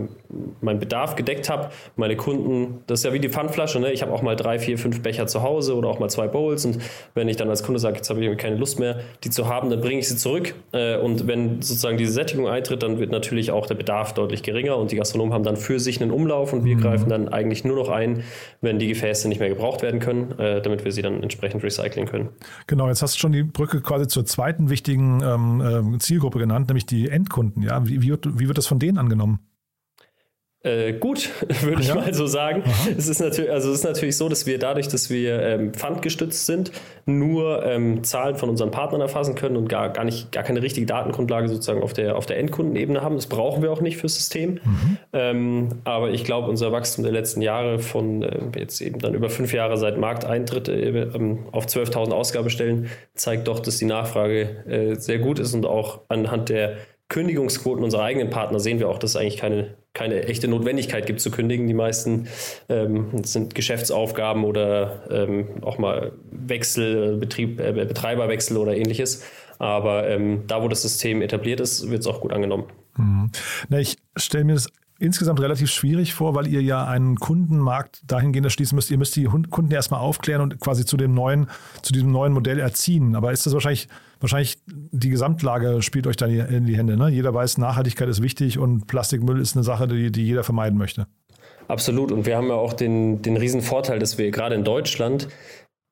mein 0.59 0.79
Bedarf 0.79 1.15
gedeckt 1.15 1.49
habe, 1.49 1.69
meine 1.95 2.17
Kunden, 2.17 2.83
das 2.87 2.99
ist 2.99 3.05
ja 3.05 3.13
wie 3.13 3.19
die 3.19 3.29
Pfandflasche, 3.29 3.79
ne? 3.79 3.91
ich 3.93 4.01
habe 4.01 4.11
auch 4.11 4.21
mal 4.21 4.35
drei, 4.35 4.59
vier, 4.59 4.77
fünf 4.77 5.01
Becher 5.01 5.27
zu 5.27 5.41
Hause 5.41 5.75
oder 5.75 5.87
auch 5.87 5.97
mal 5.97 6.09
zwei 6.09 6.27
Bowls. 6.27 6.65
Und 6.65 6.79
wenn 7.13 7.29
ich 7.29 7.37
dann 7.37 7.49
als 7.49 7.63
Kunde 7.63 7.79
sage, 7.79 7.95
jetzt 7.95 8.09
habe 8.09 8.23
ich 8.23 8.37
keine 8.37 8.57
Lust 8.57 8.79
mehr, 8.79 8.99
die 9.23 9.29
zu 9.29 9.47
haben, 9.47 9.69
dann 9.69 9.79
bringe 9.79 9.99
ich 9.99 10.09
sie 10.09 10.17
zurück. 10.17 10.55
Äh, 10.73 10.97
und 10.97 11.25
wenn 11.25 11.61
sozusagen 11.61 11.97
diese 11.97 12.11
Sättigung 12.11 12.49
eintritt, 12.49 12.83
dann 12.83 12.99
wird 12.99 13.11
natürlich 13.11 13.51
auch 13.51 13.65
der 13.65 13.75
Bedarf 13.75 14.13
deutlich 14.13 14.43
geringer 14.43 14.75
und 14.75 14.91
die 14.91 14.97
Gastronomen 14.97 15.33
haben 15.33 15.45
dann 15.45 15.55
für 15.55 15.79
sich 15.79 16.01
einen 16.01 16.11
Umlauf 16.11 16.51
und 16.51 16.65
wir 16.65 16.75
mhm. 16.75 16.81
greifen 16.81 17.09
dann 17.09 17.29
eigentlich 17.29 17.63
nur 17.63 17.77
noch 17.77 17.87
ein, 17.87 18.23
wenn 18.59 18.77
die 18.77 18.87
Gefäße 18.89 19.29
nicht 19.29 19.39
mehr 19.39 19.49
gebraucht 19.49 19.83
werden 19.83 20.01
können, 20.01 20.33
damit 20.37 20.83
wir 20.83 20.91
sie 20.91 21.01
dann 21.01 21.23
entsprechend 21.23 21.63
recyceln 21.63 22.07
können. 22.07 22.29
Genau, 22.67 22.87
jetzt 22.87 23.01
hast 23.01 23.15
du 23.15 23.19
schon 23.19 23.31
die 23.31 23.43
Brücke 23.43 23.81
quasi 23.81 24.07
zur 24.07 24.25
zweiten 24.25 24.69
wichtigen 24.69 25.21
ähm, 25.23 25.44
ähm 25.61 25.99
Zielgruppe 25.99 26.39
genannt, 26.39 26.67
nämlich 26.67 26.85
die 26.85 27.09
Endkunden. 27.09 27.61
Ja, 27.61 27.87
wie, 27.87 28.01
wie, 28.01 28.09
wird, 28.09 28.39
wie 28.39 28.47
wird 28.47 28.57
das 28.57 28.67
von 28.67 28.79
denen 28.79 28.97
angenommen? 28.97 29.39
Äh, 30.65 30.93
gut, 30.93 31.29
würde 31.61 31.81
ich 31.81 31.89
ja. 31.89 31.95
mal 31.95 32.11
so 32.13 32.25
sagen. 32.25 32.63
Es 32.97 33.07
ist, 33.07 33.19
natürlich, 33.19 33.51
also 33.51 33.69
es 33.69 33.79
ist 33.79 33.83
natürlich 33.83 34.17
so, 34.17 34.27
dass 34.29 34.47
wir 34.47 34.57
dadurch, 34.57 34.87
dass 34.87 35.11
wir 35.11 35.39
ähm, 35.41 35.73
pfandgestützt 35.73 36.47
sind, 36.47 36.71
nur 37.05 37.63
ähm, 37.63 38.03
Zahlen 38.03 38.35
von 38.35 38.49
unseren 38.49 38.71
Partnern 38.71 39.01
erfassen 39.01 39.35
können 39.35 39.57
und 39.57 39.69
gar, 39.69 39.89
gar, 39.89 40.03
nicht, 40.03 40.31
gar 40.31 40.43
keine 40.43 40.63
richtige 40.63 40.87
Datengrundlage 40.87 41.49
sozusagen 41.49 41.83
auf 41.83 41.93
der, 41.93 42.15
auf 42.15 42.25
der 42.25 42.39
Endkundenebene 42.39 43.01
haben. 43.03 43.15
Das 43.15 43.27
brauchen 43.27 43.61
wir 43.61 43.71
auch 43.71 43.81
nicht 43.81 43.97
fürs 43.97 44.15
System. 44.15 44.59
Mhm. 44.63 44.97
Ähm, 45.13 45.69
aber 45.83 46.09
ich 46.09 46.23
glaube, 46.23 46.49
unser 46.49 46.71
Wachstum 46.71 47.03
der 47.03 47.13
letzten 47.13 47.43
Jahre 47.43 47.77
von 47.77 48.23
äh, 48.23 48.39
jetzt 48.57 48.81
eben 48.81 48.97
dann 48.97 49.13
über 49.13 49.29
fünf 49.29 49.53
Jahre 49.53 49.77
seit 49.77 49.99
Markteintritt 49.99 50.67
äh, 50.67 51.03
ähm, 51.03 51.45
auf 51.51 51.67
12.000 51.67 52.11
Ausgabestellen 52.11 52.89
zeigt 53.13 53.47
doch, 53.47 53.59
dass 53.59 53.77
die 53.77 53.85
Nachfrage 53.85 54.65
äh, 54.65 54.95
sehr 54.95 55.19
gut 55.19 55.37
ist 55.37 55.53
und 55.53 55.67
auch 55.67 56.01
anhand 56.09 56.49
der 56.49 56.77
Kündigungsquoten 57.07 57.83
unserer 57.83 58.03
eigenen 58.03 58.29
Partner 58.29 58.59
sehen 58.59 58.79
wir 58.79 58.89
auch, 58.89 58.97
dass 58.97 59.11
es 59.11 59.15
eigentlich 59.15 59.37
keine, 59.37 59.75
keine 59.93 60.23
echte 60.23 60.47
Notwendigkeit 60.47 61.05
gibt 61.05 61.21
zu 61.21 61.29
kündigen. 61.29 61.67
Die 61.67 61.73
meisten 61.73 62.27
ähm, 62.67 63.23
sind 63.23 63.53
Geschäftsaufgaben 63.53 64.43
oder 64.43 65.03
ähm, 65.11 65.47
auch 65.61 65.77
mal 65.77 66.13
Wechsel, 66.31 67.17
Betrieb, 67.17 67.59
äh, 67.59 67.73
Betreiberwechsel 67.73 68.57
oder 68.57 68.75
ähnliches. 68.75 69.23
Aber 69.59 70.07
ähm, 70.09 70.43
da, 70.47 70.63
wo 70.63 70.67
das 70.67 70.81
System 70.81 71.21
etabliert 71.21 71.59
ist, 71.59 71.89
wird 71.89 72.01
es 72.01 72.07
auch 72.07 72.21
gut 72.21 72.33
angenommen. 72.33 72.65
Mhm. 72.97 73.29
Na, 73.69 73.79
ich 73.79 73.97
stelle 74.17 74.43
mir 74.43 74.53
das 74.53 74.69
insgesamt 74.99 75.41
relativ 75.41 75.69
schwierig 75.71 76.13
vor, 76.13 76.35
weil 76.35 76.47
ihr 76.47 76.61
ja 76.61 76.85
einen 76.85 77.17
Kundenmarkt 77.17 78.01
dahingehend 78.07 78.45
erschließen 78.45 78.75
müsst. 78.75 78.89
Ihr 78.91 78.97
müsst 78.97 79.15
die 79.15 79.25
Kunden 79.25 79.71
erstmal 79.71 79.99
aufklären 79.99 80.41
und 80.41 80.59
quasi 80.59 80.85
zu 80.85 80.97
dem 80.97 81.13
neuen, 81.13 81.47
zu 81.81 81.91
diesem 81.91 82.11
neuen 82.11 82.33
Modell 82.33 82.59
erziehen. 82.59 83.15
Aber 83.15 83.31
ist 83.31 83.45
das 83.45 83.53
wahrscheinlich, 83.53 83.87
wahrscheinlich 84.25 84.57
die 84.67 85.09
Gesamtlage 85.09 85.81
spielt 85.81 86.07
euch 86.07 86.17
da 86.17 86.25
in 86.25 86.65
die 86.65 86.77
Hände. 86.77 86.97
Ne? 86.97 87.09
Jeder 87.09 87.33
weiß, 87.33 87.57
Nachhaltigkeit 87.57 88.09
ist 88.09 88.21
wichtig 88.21 88.57
und 88.57 88.87
Plastikmüll 88.87 89.39
ist 89.39 89.55
eine 89.55 89.63
Sache, 89.63 89.87
die, 89.87 90.11
die 90.11 90.25
jeder 90.25 90.43
vermeiden 90.43 90.77
möchte. 90.77 91.07
Absolut. 91.67 92.11
Und 92.11 92.25
wir 92.25 92.37
haben 92.37 92.47
ja 92.47 92.55
auch 92.55 92.73
den, 92.73 93.21
den 93.21 93.37
riesen 93.37 93.61
Vorteil, 93.61 93.99
dass 93.99 94.17
wir 94.17 94.29
gerade 94.31 94.55
in 94.55 94.63
Deutschland 94.63 95.27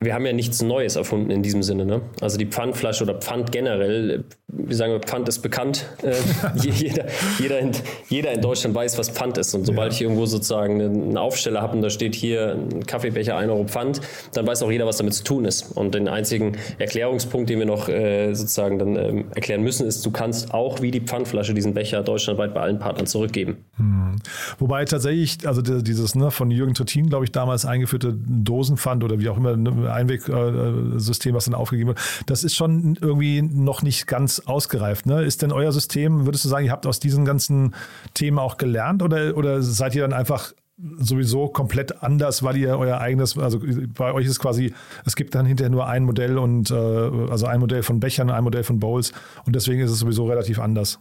wir 0.04 0.14
haben 0.14 0.26
ja 0.26 0.32
nichts 0.32 0.62
Neues 0.62 0.96
erfunden 0.96 1.30
in 1.30 1.42
diesem 1.42 1.62
Sinne. 1.62 1.84
Ne? 1.84 2.00
Also 2.20 2.38
die 2.38 2.46
Pfandflasche 2.46 3.04
oder 3.04 3.14
Pfand 3.14 3.52
generell, 3.52 4.24
wie 4.48 4.74
sagen 4.74 4.92
wir, 4.92 5.00
Pfand 5.00 5.28
ist 5.28 5.40
bekannt. 5.40 5.86
Äh, 6.02 6.14
jeder, 6.60 7.06
jeder, 7.38 7.58
in, 7.58 7.72
jeder 8.08 8.32
in 8.32 8.40
Deutschland 8.40 8.74
weiß, 8.74 8.98
was 8.98 9.10
Pfand 9.10 9.38
ist. 9.38 9.54
Und 9.54 9.66
sobald 9.66 9.92
ja. 9.92 9.96
ich 9.96 10.02
irgendwo 10.02 10.26
sozusagen 10.26 10.80
einen 10.80 11.18
Aufsteller 11.18 11.62
habe 11.62 11.76
und 11.76 11.82
da 11.82 11.90
steht 11.90 12.14
hier 12.14 12.56
ein 12.56 12.86
Kaffeebecher 12.86 13.36
1 13.36 13.50
Euro 13.50 13.64
Pfand, 13.64 14.00
dann 14.32 14.46
weiß 14.46 14.62
auch 14.62 14.70
jeder, 14.70 14.86
was 14.86 14.98
damit 14.98 15.14
zu 15.14 15.24
tun 15.24 15.44
ist. 15.44 15.76
Und 15.76 15.94
den 15.94 16.08
einzigen 16.08 16.56
Erklärungspunkt, 16.78 17.50
den 17.50 17.58
wir 17.58 17.66
noch 17.66 17.88
äh, 17.88 18.34
sozusagen 18.34 18.78
dann 18.78 18.96
ähm, 18.96 19.24
erklären 19.34 19.62
müssen, 19.62 19.86
ist, 19.86 20.04
du 20.04 20.10
kannst 20.10 20.52
auch 20.52 20.82
wie 20.82 20.90
die 20.90 21.00
Pfandflasche 21.00 21.54
diesen 21.54 21.74
Becher 21.74 22.02
deutschlandweit 22.02 22.54
bei 22.54 22.60
allen 22.60 22.78
Partnern 22.78 23.06
zurückgeben. 23.06 23.58
Hm. 23.76 24.16
Wobei 24.58 24.84
tatsächlich, 24.84 25.46
also 25.46 25.62
dieses 25.62 26.14
ne, 26.14 26.30
von 26.30 26.50
Jürgen 26.50 26.74
Trittin, 26.74 27.08
glaube 27.08 27.24
ich, 27.24 27.32
damals 27.32 27.64
eingeführte 27.66 28.14
Dosenpfand 28.14 29.04
oder 29.04 29.18
wie 29.18 29.28
auch 29.28 29.36
immer, 29.36 29.56
ne, 29.56 29.92
Einwegsystem, 29.94 31.34
was 31.34 31.46
dann 31.46 31.54
aufgegeben 31.54 31.88
wird, 31.88 32.00
das 32.26 32.44
ist 32.44 32.54
schon 32.54 32.98
irgendwie 33.00 33.42
noch 33.42 33.82
nicht 33.82 34.06
ganz 34.06 34.40
ausgereift. 34.40 35.06
Ne? 35.06 35.22
Ist 35.22 35.42
denn 35.42 35.52
euer 35.52 35.72
System, 35.72 36.26
würdest 36.26 36.44
du 36.44 36.48
sagen, 36.48 36.66
ihr 36.66 36.72
habt 36.72 36.86
aus 36.86 37.00
diesen 37.00 37.24
ganzen 37.24 37.74
Themen 38.14 38.38
auch 38.38 38.56
gelernt 38.56 39.02
oder, 39.02 39.36
oder 39.36 39.62
seid 39.62 39.94
ihr 39.94 40.02
dann 40.02 40.12
einfach 40.12 40.52
sowieso 40.98 41.48
komplett 41.48 42.02
anders, 42.02 42.42
weil 42.42 42.56
ihr 42.56 42.76
euer 42.76 42.98
eigenes, 42.98 43.38
also 43.38 43.60
bei 43.96 44.12
euch 44.12 44.26
ist 44.26 44.40
quasi, 44.40 44.74
es 45.06 45.14
gibt 45.14 45.34
dann 45.34 45.46
hinterher 45.46 45.70
nur 45.70 45.86
ein 45.86 46.04
Modell 46.04 46.36
und 46.36 46.70
äh, 46.70 46.74
also 46.74 47.46
ein 47.46 47.60
Modell 47.60 47.82
von 47.82 48.00
Bechern, 48.00 48.30
ein 48.30 48.42
Modell 48.42 48.64
von 48.64 48.80
Bowls 48.80 49.12
und 49.46 49.54
deswegen 49.54 49.80
ist 49.80 49.92
es 49.92 50.00
sowieso 50.00 50.26
relativ 50.26 50.58
anders. 50.58 50.98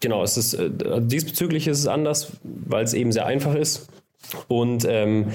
Genau, 0.00 0.22
es 0.22 0.36
ist 0.36 0.54
äh, 0.54 0.70
diesbezüglich 1.00 1.68
ist 1.68 1.78
es 1.78 1.86
anders, 1.86 2.32
weil 2.42 2.84
es 2.84 2.94
eben 2.94 3.12
sehr 3.12 3.26
einfach 3.26 3.54
ist. 3.54 3.88
Und 4.48 4.86
ähm, 4.88 5.28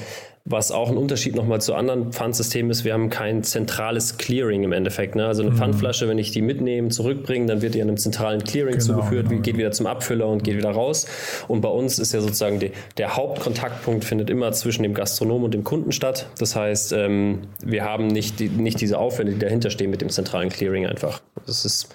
was 0.49 0.71
auch 0.71 0.89
ein 0.89 0.97
Unterschied 0.97 1.35
nochmal 1.35 1.59
zu 1.59 1.75
anderen 1.75 2.13
Pfandsystemen 2.13 2.71
ist, 2.71 2.85
wir 2.85 2.93
haben 2.93 3.09
kein 3.09 3.43
zentrales 3.43 4.17
Clearing 4.17 4.63
im 4.63 4.71
Endeffekt. 4.71 5.15
Ne? 5.15 5.27
Also 5.27 5.41
eine 5.41 5.51
mhm. 5.51 5.57
Pfandflasche, 5.57 6.07
wenn 6.07 6.17
ich 6.17 6.31
die 6.31 6.41
mitnehme, 6.41 6.87
zurückbringe, 6.87 7.47
dann 7.47 7.61
wird 7.61 7.75
die 7.75 7.81
an 7.81 7.89
einem 7.89 7.97
zentralen 7.97 8.43
Clearing 8.43 8.77
genau, 8.77 8.85
zugeführt, 8.85 9.27
genau. 9.27 9.41
geht 9.41 9.57
wieder 9.57 9.71
zum 9.71 9.87
Abfüller 9.87 10.27
und 10.27 10.45
geht 10.45 10.55
wieder 10.55 10.71
raus. 10.71 11.05
Und 11.49 11.59
bei 11.59 11.69
uns 11.69 11.99
ist 11.99 12.13
ja 12.13 12.21
sozusagen 12.21 12.59
die, 12.59 12.71
der 12.97 13.17
Hauptkontaktpunkt 13.17 14.05
findet 14.05 14.29
immer 14.29 14.53
zwischen 14.53 14.83
dem 14.83 14.93
Gastronom 14.93 15.43
und 15.43 15.53
dem 15.53 15.65
Kunden 15.65 15.91
statt. 15.91 16.29
Das 16.39 16.55
heißt, 16.55 16.93
ähm, 16.93 17.39
wir 17.61 17.83
haben 17.83 18.07
nicht, 18.07 18.39
die, 18.39 18.47
nicht 18.47 18.79
diese 18.79 18.99
Aufwände, 18.99 19.33
die 19.33 19.39
dahinter 19.39 19.69
stehen 19.69 19.89
mit 19.89 19.99
dem 19.99 20.09
zentralen 20.09 20.47
Clearing 20.47 20.85
einfach. 20.85 21.21
Das 21.45 21.65
ist 21.65 21.89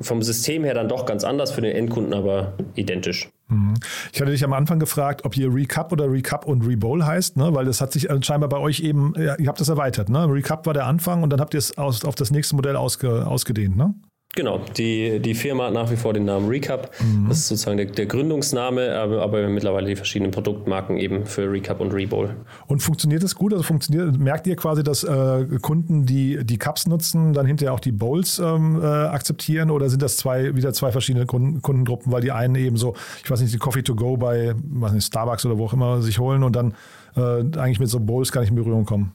vom 0.00 0.22
System 0.22 0.64
her 0.64 0.74
dann 0.74 0.88
doch 0.88 1.06
ganz 1.06 1.24
anders, 1.24 1.52
für 1.52 1.60
den 1.60 1.74
Endkunden 1.74 2.14
aber 2.14 2.54
identisch. 2.74 3.30
Mhm. 3.48 3.74
Ich 4.12 4.20
hatte 4.20 4.30
dich 4.30 4.44
am 4.44 4.52
Anfang 4.52 4.78
gefragt, 4.78 5.24
ob 5.24 5.36
ihr 5.36 5.52
Recap 5.52 5.92
oder 5.92 6.10
Recap 6.10 6.46
und 6.46 6.66
Rebowl 6.66 7.04
heißt, 7.04 7.36
ne? 7.36 7.54
weil 7.54 7.64
das 7.64 7.80
hat 7.80 7.92
sich 7.92 8.08
scheinbar 8.22 8.48
bei 8.48 8.58
euch 8.58 8.80
eben, 8.80 9.14
ihr 9.16 9.46
habt 9.46 9.60
das 9.60 9.68
erweitert. 9.68 10.08
Ne? 10.08 10.28
Recap 10.28 10.66
war 10.66 10.74
der 10.74 10.86
Anfang 10.86 11.22
und 11.22 11.30
dann 11.30 11.40
habt 11.40 11.54
ihr 11.54 11.58
es 11.58 11.76
auf 11.78 12.14
das 12.14 12.30
nächste 12.30 12.56
Modell 12.56 12.76
ausge, 12.76 13.26
ausgedehnt. 13.26 13.76
Ne? 13.76 13.94
Genau, 14.36 14.60
die, 14.76 15.18
die 15.18 15.32
Firma 15.34 15.64
hat 15.64 15.72
nach 15.72 15.90
wie 15.90 15.96
vor 15.96 16.12
den 16.12 16.26
Namen 16.26 16.46
Recap. 16.46 16.90
Mhm. 17.00 17.30
Das 17.30 17.38
ist 17.38 17.48
sozusagen 17.48 17.78
der, 17.78 17.86
der 17.86 18.04
Gründungsname, 18.04 18.94
aber, 18.94 19.22
aber 19.22 19.48
mittlerweile 19.48 19.86
die 19.86 19.96
verschiedenen 19.96 20.30
Produktmarken 20.30 20.98
eben 20.98 21.24
für 21.24 21.50
Recap 21.50 21.80
und 21.80 21.90
Rebowl. 21.94 22.36
Und 22.66 22.82
funktioniert 22.82 23.22
das 23.22 23.34
gut? 23.34 23.54
Also 23.54 23.62
funktioniert, 23.62 24.18
merkt 24.18 24.46
ihr 24.46 24.54
quasi, 24.56 24.84
dass 24.84 25.04
äh, 25.04 25.46
Kunden, 25.62 26.04
die 26.04 26.44
die 26.44 26.58
Cups 26.58 26.86
nutzen, 26.86 27.32
dann 27.32 27.46
hinterher 27.46 27.72
auch 27.72 27.80
die 27.80 27.92
Bowls 27.92 28.38
ähm, 28.38 28.78
äh, 28.82 28.84
akzeptieren 28.84 29.70
oder 29.70 29.88
sind 29.88 30.02
das 30.02 30.18
zwei, 30.18 30.54
wieder 30.54 30.74
zwei 30.74 30.92
verschiedene 30.92 31.24
Kunden, 31.24 31.62
Kundengruppen, 31.62 32.12
weil 32.12 32.20
die 32.20 32.30
einen 32.30 32.56
eben 32.56 32.76
so, 32.76 32.92
ich 33.24 33.30
weiß 33.30 33.40
nicht, 33.40 33.54
die 33.54 33.58
Coffee 33.58 33.82
to 33.82 33.94
go 33.94 34.18
bei 34.18 34.54
was 34.64 34.92
nicht, 34.92 35.06
Starbucks 35.06 35.46
oder 35.46 35.56
wo 35.56 35.64
auch 35.64 35.72
immer 35.72 36.02
sich 36.02 36.18
holen 36.18 36.42
und 36.42 36.54
dann 36.54 36.74
äh, 37.16 37.40
eigentlich 37.58 37.80
mit 37.80 37.88
so 37.88 38.00
Bowls 38.00 38.32
gar 38.32 38.42
nicht 38.42 38.50
in 38.50 38.56
Berührung 38.56 38.84
kommen? 38.84 39.14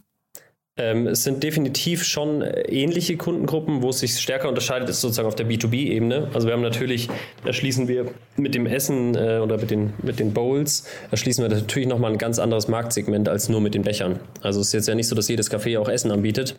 Ähm, 0.82 1.06
es 1.06 1.24
sind 1.24 1.44
definitiv 1.44 2.04
schon 2.04 2.42
ähnliche 2.42 3.16
Kundengruppen, 3.16 3.84
wo 3.84 3.90
es 3.90 4.00
sich 4.00 4.20
stärker 4.20 4.50
unterscheidet, 4.50 4.90
ist 4.90 5.00
sozusagen 5.00 5.28
auf 5.28 5.36
der 5.36 5.46
B2B-Ebene. 5.46 6.30
Also 6.34 6.48
wir 6.48 6.54
haben 6.54 6.64
natürlich, 6.64 7.08
erschließen 7.46 7.88
wir 7.88 8.08
mit 8.36 8.56
dem 8.56 8.66
Essen 8.66 9.14
äh, 9.16 9.40
oder 9.44 9.60
mit 9.60 9.70
den, 9.70 9.94
mit 10.02 10.20
den 10.20 10.34
Bowls, 10.34 10.88
erschließen 11.12 11.44
wir 11.44 11.56
natürlich 11.56 11.88
nochmal 11.88 12.12
ein 12.12 12.18
ganz 12.18 12.40
anderes 12.40 12.68
Marktsegment 12.68 13.30
als 13.30 13.48
nur 13.48 13.62
mit 13.62 13.76
den 13.76 13.84
Bechern. 13.84 14.20
Also 14.42 14.60
es 14.60 14.68
ist 14.68 14.74
jetzt 14.74 14.88
ja 14.88 14.96
nicht 14.96 15.08
so, 15.08 15.16
dass 15.16 15.28
jedes 15.28 15.52
Café 15.52 15.80
auch 15.80 15.88
Essen 15.88 16.10
anbietet. 16.10 16.56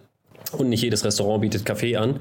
Und 0.52 0.68
nicht 0.68 0.82
jedes 0.82 1.04
Restaurant 1.04 1.40
bietet 1.40 1.64
Kaffee 1.64 1.97
an. 1.97 2.21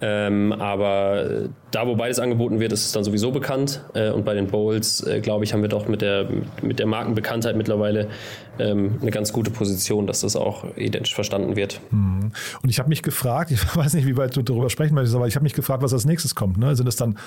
Ähm, 0.00 0.52
aber 0.52 1.48
da, 1.72 1.86
wo 1.86 1.96
beides 1.96 2.20
angeboten 2.20 2.60
wird, 2.60 2.72
ist 2.72 2.86
es 2.86 2.92
dann 2.92 3.02
sowieso 3.02 3.32
bekannt. 3.32 3.80
Äh, 3.94 4.10
und 4.10 4.24
bei 4.24 4.34
den 4.34 4.46
Bowls, 4.46 5.04
äh, 5.04 5.20
glaube 5.20 5.44
ich, 5.44 5.52
haben 5.52 5.62
wir 5.62 5.68
doch 5.68 5.88
mit 5.88 6.02
der, 6.02 6.28
mit 6.62 6.78
der 6.78 6.86
Markenbekanntheit 6.86 7.56
mittlerweile 7.56 8.08
ähm, 8.60 8.98
eine 9.00 9.10
ganz 9.10 9.32
gute 9.32 9.50
Position, 9.50 10.06
dass 10.06 10.20
das 10.20 10.36
auch 10.36 10.64
identisch 10.76 11.14
verstanden 11.14 11.56
wird. 11.56 11.80
Mhm. 11.90 12.30
Und 12.62 12.70
ich 12.70 12.78
habe 12.78 12.88
mich 12.88 13.02
gefragt, 13.02 13.50
ich 13.52 13.76
weiß 13.76 13.94
nicht, 13.94 14.06
wie 14.06 14.16
weit 14.16 14.36
du 14.36 14.42
darüber 14.42 14.70
sprechen 14.70 14.94
möchtest, 14.94 15.16
aber 15.16 15.26
ich 15.26 15.34
habe 15.34 15.42
mich 15.42 15.54
gefragt, 15.54 15.82
was 15.82 15.92
als 15.92 16.04
nächstes 16.04 16.36
kommt. 16.36 16.58
Ne? 16.58 16.76
Sind 16.76 16.86
das 16.86 16.96
dann 16.96 17.18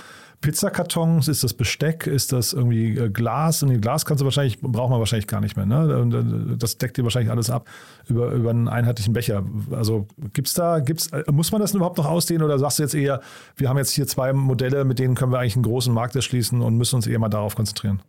Pizzakartons? 0.42 1.28
Ist 1.28 1.44
das 1.44 1.54
Besteck? 1.54 2.08
Ist 2.08 2.34
das 2.34 2.54
irgendwie 2.54 2.98
äh, 2.98 3.10
Glas? 3.10 3.64
Und 3.64 3.80
Glas 3.80 4.06
kannst 4.06 4.22
du 4.22 4.26
wahrscheinlich, 4.26 4.60
braucht 4.60 4.90
man 4.90 5.00
wahrscheinlich 5.00 5.28
gar 5.28 5.40
nicht 5.40 5.56
mehr. 5.56 5.66
Ne? 5.66 6.58
Das 6.58 6.78
deckt 6.78 6.98
dir 6.98 7.04
wahrscheinlich 7.04 7.32
alles 7.32 7.50
ab 7.50 7.70
über, 8.08 8.32
über 8.32 8.50
einen 8.50 8.68
einheitlichen 8.68 9.14
Becher. 9.14 9.44
Also 9.72 10.08
gibt's 10.34 10.54
da, 10.54 10.80
gibt's, 10.80 11.12
muss 11.32 11.52
man 11.52 11.62
das 11.62 11.74
überhaupt 11.74 11.98
noch 11.98 12.08
ausdehnen 12.08 12.44
oder 12.44 12.58
sagst 12.60 12.80
du 12.80 12.84
jetzt 12.84 12.96
eher, 12.96 13.22
wir 13.56 13.70
haben 13.70 13.78
jetzt 13.78 13.92
hier 13.92 14.08
zwei 14.08 14.34
Modelle, 14.34 14.84
mit 14.84 15.00
denen 15.00 15.16
können 15.16 15.32
wir 15.32 15.40
eigentlich 15.40 15.56
einen 15.56 15.64
großen 15.64 15.94
Markt 15.94 16.16
erschließen 16.16 16.62
und 16.62 16.76
müssen 16.76 16.96
uns 16.96 17.08
eher 17.08 17.20
mal 17.20 17.30
darauf 17.30 17.56
konzentrieren? 17.56 18.02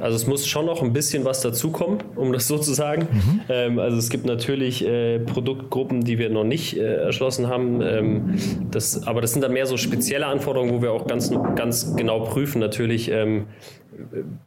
Also 0.00 0.16
es 0.16 0.26
muss 0.26 0.46
schon 0.46 0.66
noch 0.66 0.82
ein 0.82 0.92
bisschen 0.92 1.24
was 1.24 1.40
dazukommen, 1.40 1.98
um 2.16 2.32
das 2.32 2.48
so 2.48 2.58
zu 2.58 2.72
sagen. 2.72 3.06
Mhm. 3.12 3.40
Ähm, 3.48 3.78
also 3.78 3.98
es 3.98 4.08
gibt 4.08 4.26
natürlich 4.26 4.84
äh, 4.84 5.20
Produktgruppen, 5.20 6.02
die 6.02 6.18
wir 6.18 6.30
noch 6.30 6.44
nicht 6.44 6.76
äh, 6.76 6.94
erschlossen 6.96 7.48
haben. 7.48 7.80
Ähm, 7.82 8.34
das, 8.70 9.06
aber 9.06 9.20
das 9.20 9.32
sind 9.32 9.42
dann 9.42 9.52
mehr 9.52 9.66
so 9.66 9.76
spezielle 9.76 10.26
Anforderungen, 10.26 10.72
wo 10.72 10.82
wir 10.82 10.92
auch 10.92 11.06
ganz, 11.06 11.32
ganz 11.54 11.94
genau 11.94 12.20
prüfen 12.20 12.58
natürlich, 12.58 13.10
ähm, 13.10 13.46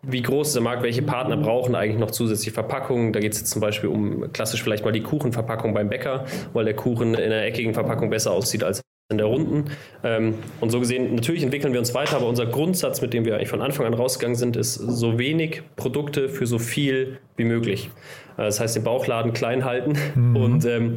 wie 0.01 0.21
groß 0.21 0.47
ist 0.47 0.55
der 0.55 0.63
Markt, 0.63 0.83
welche 0.83 1.03
Partner 1.03 1.37
brauchen 1.37 1.75
eigentlich 1.75 1.99
noch 1.99 2.11
zusätzliche 2.11 2.51
Verpackungen. 2.51 3.13
Da 3.13 3.19
geht 3.19 3.33
es 3.33 3.39
jetzt 3.39 3.51
zum 3.51 3.61
Beispiel 3.61 3.89
um 3.89 4.31
klassisch 4.33 4.63
vielleicht 4.63 4.83
mal 4.83 4.91
die 4.91 5.03
Kuchenverpackung 5.03 5.73
beim 5.73 5.89
Bäcker, 5.89 6.25
weil 6.53 6.65
der 6.65 6.75
Kuchen 6.75 7.13
in 7.13 7.31
einer 7.31 7.43
eckigen 7.43 7.73
Verpackung 7.73 8.09
besser 8.09 8.31
aussieht 8.31 8.63
als 8.63 8.81
in 9.09 9.19
der 9.19 9.27
Runden. 9.27 9.65
Ähm, 10.03 10.35
und 10.61 10.71
so 10.71 10.79
gesehen, 10.79 11.13
natürlich 11.13 11.43
entwickeln 11.43 11.73
wir 11.73 11.79
uns 11.79 11.93
weiter, 11.93 12.15
aber 12.15 12.27
unser 12.27 12.47
Grundsatz, 12.47 13.01
mit 13.01 13.13
dem 13.13 13.23
wir 13.23 13.35
eigentlich 13.35 13.49
von 13.49 13.61
Anfang 13.61 13.85
an 13.85 13.93
rausgegangen 13.93 14.35
sind, 14.35 14.55
ist 14.55 14.73
so 14.73 15.19
wenig 15.19 15.61
Produkte 15.75 16.27
für 16.27 16.47
so 16.47 16.57
viel 16.57 17.19
wie 17.37 17.43
möglich. 17.43 17.91
Äh, 18.37 18.43
das 18.43 18.59
heißt, 18.59 18.75
den 18.75 18.83
Bauchladen 18.83 19.33
klein 19.33 19.63
halten 19.63 19.93
mhm. 20.15 20.35
und 20.35 20.65
ähm, 20.65 20.95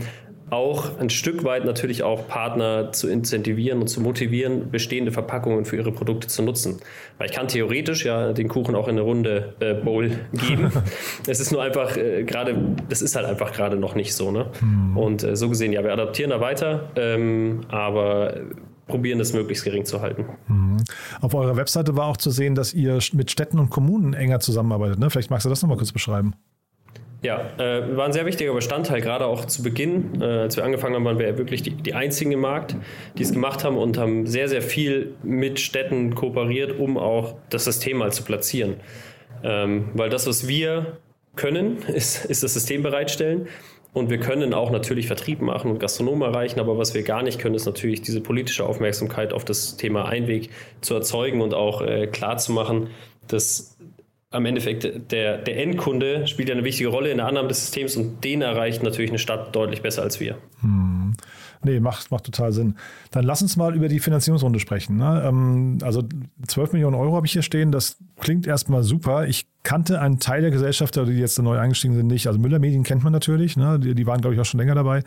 auch 0.51 0.99
ein 0.99 1.11
Stück 1.11 1.45
weit 1.45 1.65
natürlich 1.65 2.03
auch 2.03 2.27
Partner 2.29 2.93
zu 2.93 3.09
incentivieren 3.09 3.81
und 3.81 3.89
zu 3.89 4.01
motivieren, 4.01 4.71
bestehende 4.71 5.13
Verpackungen 5.13 5.65
für 5.65 5.77
ihre 5.77 5.93
Produkte 5.93 6.29
zu 6.29 6.43
nutzen. 6.43 6.81
Weil 7.19 7.29
ich 7.29 7.37
kann 7.37 7.49
theoretisch 7.49 8.05
ja 8.05 8.33
den 8.33 8.49
Kuchen 8.49 8.75
auch 8.75 8.89
in 8.89 8.93
eine 8.93 9.03
runde 9.03 9.55
äh, 9.61 9.75
Bowl 9.75 10.11
geben. 10.33 10.73
es 11.27 11.41
ist 11.41 11.53
nur 11.53 11.63
einfach 11.63 11.97
äh, 11.97 12.25
gerade, 12.25 12.57
das 12.89 13.03
ist 13.03 13.17
halt 13.17 13.27
einfach 13.27 13.53
gerade 13.53 13.77
noch 13.77 13.95
nicht 13.95 14.15
so. 14.15 14.31
Ne? 14.31 14.47
Mhm. 14.61 14.97
Und 14.97 15.23
äh, 15.23 15.37
so 15.37 15.49
gesehen, 15.49 15.73
ja, 15.73 15.83
wir 15.85 15.93
adaptieren 15.93 16.31
da 16.31 16.41
weiter, 16.41 16.91
ähm, 16.97 17.61
aber 17.69 18.35
probieren 18.87 19.21
es 19.21 19.33
möglichst 19.33 19.65
gering 19.65 19.85
zu 19.85 20.01
halten. 20.01 20.25
Mhm. 20.49 20.79
Auf 21.21 21.35
eurer 21.35 21.57
Webseite 21.57 21.97
war 21.97 22.07
auch 22.07 22.17
zu 22.17 22.31
sehen, 22.31 22.55
dass 22.55 22.73
ihr 22.73 22.99
mit 23.13 23.31
Städten 23.31 23.59
und 23.59 23.71
Kommunen 23.71 24.15
enger 24.15 24.41
zusammenarbeitet. 24.41 24.99
Ne? 24.99 25.11
Vielleicht 25.11 25.31
magst 25.31 25.45
du 25.45 25.51
das 25.51 25.63
nochmal 25.63 25.77
kurz 25.77 25.93
beschreiben. 25.93 26.35
Ja, 27.21 27.51
äh, 27.59 27.97
war 27.97 28.07
ein 28.07 28.13
sehr 28.13 28.27
wichtiger 28.27 28.55
Bestandteil, 28.55 29.01
gerade 29.01 29.27
auch 29.27 29.45
zu 29.45 29.65
Beginn. 29.65 30.23
Äh, 30.23 30.25
als 30.25 30.57
wir 30.57 30.65
angefangen 30.65 30.95
haben, 30.95 31.05
waren 31.05 31.19
wir 31.19 31.37
wirklich 31.37 31.63
die, 31.63 31.71
die 31.71 31.95
einzigen 31.95 32.31
im 32.31 32.41
Markt, 32.41 32.77
die 33.17 33.25
es 33.25 33.33
gemacht 33.33 33.65
haben 33.65 33.77
und 33.77 33.99
haben 33.99 34.27
sehr, 34.27 34.49
sehr 34.49 34.63
viel 34.63 35.15
mit 35.25 35.59
Städten 35.59 36.15
kooperiert, 36.15 36.79
um 36.79 36.97
auch 36.97 37.35
das 37.51 37.65
System 37.65 37.99
mal 37.99 38.13
zu 38.13 38.23
platzieren. 38.23 38.77
Ähm, 39.43 39.89
weil 39.95 40.11
das, 40.11 40.29
was 40.29 40.47
wir 40.47 40.99
können, 41.35 41.79
ist, 41.89 42.25
ist 42.25 42.45
das 42.45 42.55
System 42.55 42.83
bereitstellen. 42.83 43.49
Und 43.95 44.11
wir 44.11 44.19
können 44.19 44.55
auch 44.55 44.71
natürlich 44.71 45.07
Vertrieb 45.09 45.41
machen 45.41 45.71
und 45.71 45.81
Gastronomen 45.81 46.23
erreichen, 46.23 46.61
aber 46.61 46.79
was 46.79 46.95
wir 46.95 47.03
gar 47.03 47.23
nicht 47.23 47.41
können, 47.41 47.55
ist 47.55 47.65
natürlich 47.65 48.03
diese 48.03 48.21
politische 48.21 48.65
Aufmerksamkeit 48.65 49.33
auf 49.33 49.45
das 49.45 49.77
Thema 49.77 50.05
Einweg 50.05 50.51
zu 50.83 50.95
erzeugen 50.95 51.41
und 51.41 51.55
auch 51.55 51.81
äh, 51.83 52.07
klar 52.07 52.37
zu 52.37 52.53
machen, 52.53 52.91
dass 53.27 53.78
am 54.31 54.45
Endeffekt 54.45 55.11
der, 55.11 55.39
der 55.39 55.63
Endkunde 55.63 56.27
spielt 56.27 56.49
ja 56.49 56.55
eine 56.55 56.65
wichtige 56.65 56.91
Rolle 56.91 57.11
in 57.11 57.17
der 57.17 57.27
Annahme 57.27 57.49
des 57.49 57.61
Systems 57.61 57.97
und 57.97 58.23
den 58.25 58.43
erreicht 58.43 58.83
natürlich 58.83 59.11
eine 59.11 59.19
Stadt 59.19 59.55
deutlich 59.55 59.81
besser 59.81 60.03
als 60.03 60.21
wir. 60.21 60.37
Hm. 60.61 61.15
Nee, 61.65 61.81
macht, 61.81 62.11
macht 62.11 62.25
total 62.25 62.53
Sinn. 62.53 62.77
Dann 63.11 63.25
lass 63.25 63.43
uns 63.43 63.57
mal 63.57 63.75
über 63.75 63.89
die 63.89 63.99
Finanzierungsrunde 63.99 64.61
sprechen. 64.61 64.97
Ne? 64.97 65.25
Ähm, 65.27 65.79
also 65.83 66.05
12 66.47 66.73
Millionen 66.73 66.95
Euro 66.95 67.17
habe 67.17 67.27
ich 67.27 67.33
hier 67.33 67.43
stehen. 67.43 67.73
Das 67.73 67.97
klingt 68.21 68.47
erstmal 68.47 68.85
super. 68.85 69.27
Ich 69.27 69.47
kannte 69.65 70.01
einen 70.01 70.21
Teil 70.21 70.43
der 70.43 70.51
Gesellschafter, 70.51 71.05
die 71.05 71.15
jetzt 71.15 71.39
neu 71.41 71.59
eingestiegen 71.59 71.97
sind, 71.97 72.07
nicht. 72.07 72.29
Also 72.29 72.39
Müller 72.39 72.61
Medien 72.61 72.85
kennt 72.85 73.03
man 73.03 73.13
natürlich. 73.13 73.57
Ne? 73.57 73.81
Die, 73.81 73.95
die 73.95 74.07
waren, 74.07 74.21
glaube 74.21 74.35
ich, 74.35 74.41
auch 74.41 74.45
schon 74.45 74.61
länger 74.61 74.77
dabei. 74.77 75.03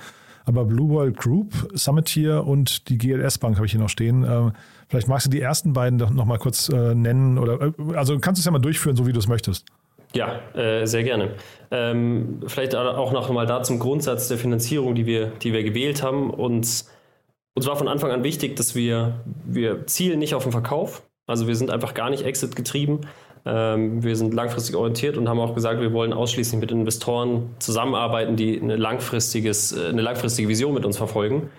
Aber 0.45 0.65
Blue 0.65 0.89
World 0.89 1.17
Group, 1.17 1.53
Summitier 1.74 2.45
und 2.45 2.89
die 2.89 2.98
GLS 2.98 3.38
Bank 3.38 3.57
habe 3.57 3.65
ich 3.65 3.71
hier 3.71 3.81
noch 3.81 3.89
stehen. 3.89 4.24
Ähm, 4.24 4.53
Vielleicht 4.91 5.07
magst 5.07 5.25
du 5.25 5.29
die 5.29 5.39
ersten 5.39 5.71
beiden 5.71 6.00
noch 6.00 6.25
mal 6.25 6.38
kurz 6.38 6.67
äh, 6.67 6.93
nennen 6.93 7.38
oder 7.38 7.62
äh, 7.62 7.95
also 7.95 8.19
kannst 8.19 8.39
du 8.39 8.41
es 8.41 8.45
ja 8.45 8.51
mal 8.51 8.60
durchführen, 8.60 8.98
so 8.98 9.07
wie 9.07 9.13
du 9.13 9.19
es 9.19 9.27
möchtest. 9.29 9.65
Ja, 10.13 10.41
äh, 10.53 10.86
sehr 10.86 11.03
gerne. 11.03 11.36
Ähm, 11.71 12.41
vielleicht 12.45 12.75
auch 12.75 13.13
noch 13.13 13.31
mal 13.31 13.45
da 13.45 13.63
zum 13.63 13.79
Grundsatz 13.79 14.27
der 14.27 14.38
Finanzierung, 14.38 14.93
die 14.93 15.05
wir, 15.05 15.27
die 15.27 15.53
wir 15.53 15.63
gewählt 15.63 16.03
haben. 16.03 16.29
Uns, 16.29 16.91
uns 17.55 17.67
war 17.67 17.77
von 17.77 17.88
Anfang 17.88 18.12
an 18.12 18.25
wichtig, 18.25 18.57
dass 18.57 18.75
wir, 18.75 19.21
wir 19.45 19.88
zielen 19.88 20.19
nicht 20.19 20.36
auf 20.36 20.43
den 20.43 20.51
Verkauf. 20.51 21.03
Also 21.25 21.48
wir 21.48 21.55
sind 21.55 21.71
einfach 21.71 21.93
gar 21.93 22.10
nicht 22.10 22.25
Exit 22.25 22.57
getrieben. 22.57 23.00
Ähm, 23.45 24.03
wir 24.03 24.15
sind 24.15 24.33
langfristig 24.33 24.75
orientiert 24.75 25.17
und 25.17 25.27
haben 25.27 25.39
auch 25.39 25.55
gesagt, 25.55 25.81
wir 25.81 25.93
wollen 25.93 26.13
ausschließlich 26.13 26.60
mit 26.60 26.71
Investoren 26.71 27.50
zusammenarbeiten, 27.60 28.36
die 28.36 28.62
eine, 28.62 28.75
langfristiges, 28.75 29.71
äh, 29.71 29.88
eine 29.89 30.01
langfristige 30.01 30.48
Vision 30.48 30.74
mit 30.74 30.86
uns 30.86 30.98
verfolgen. 30.98 31.50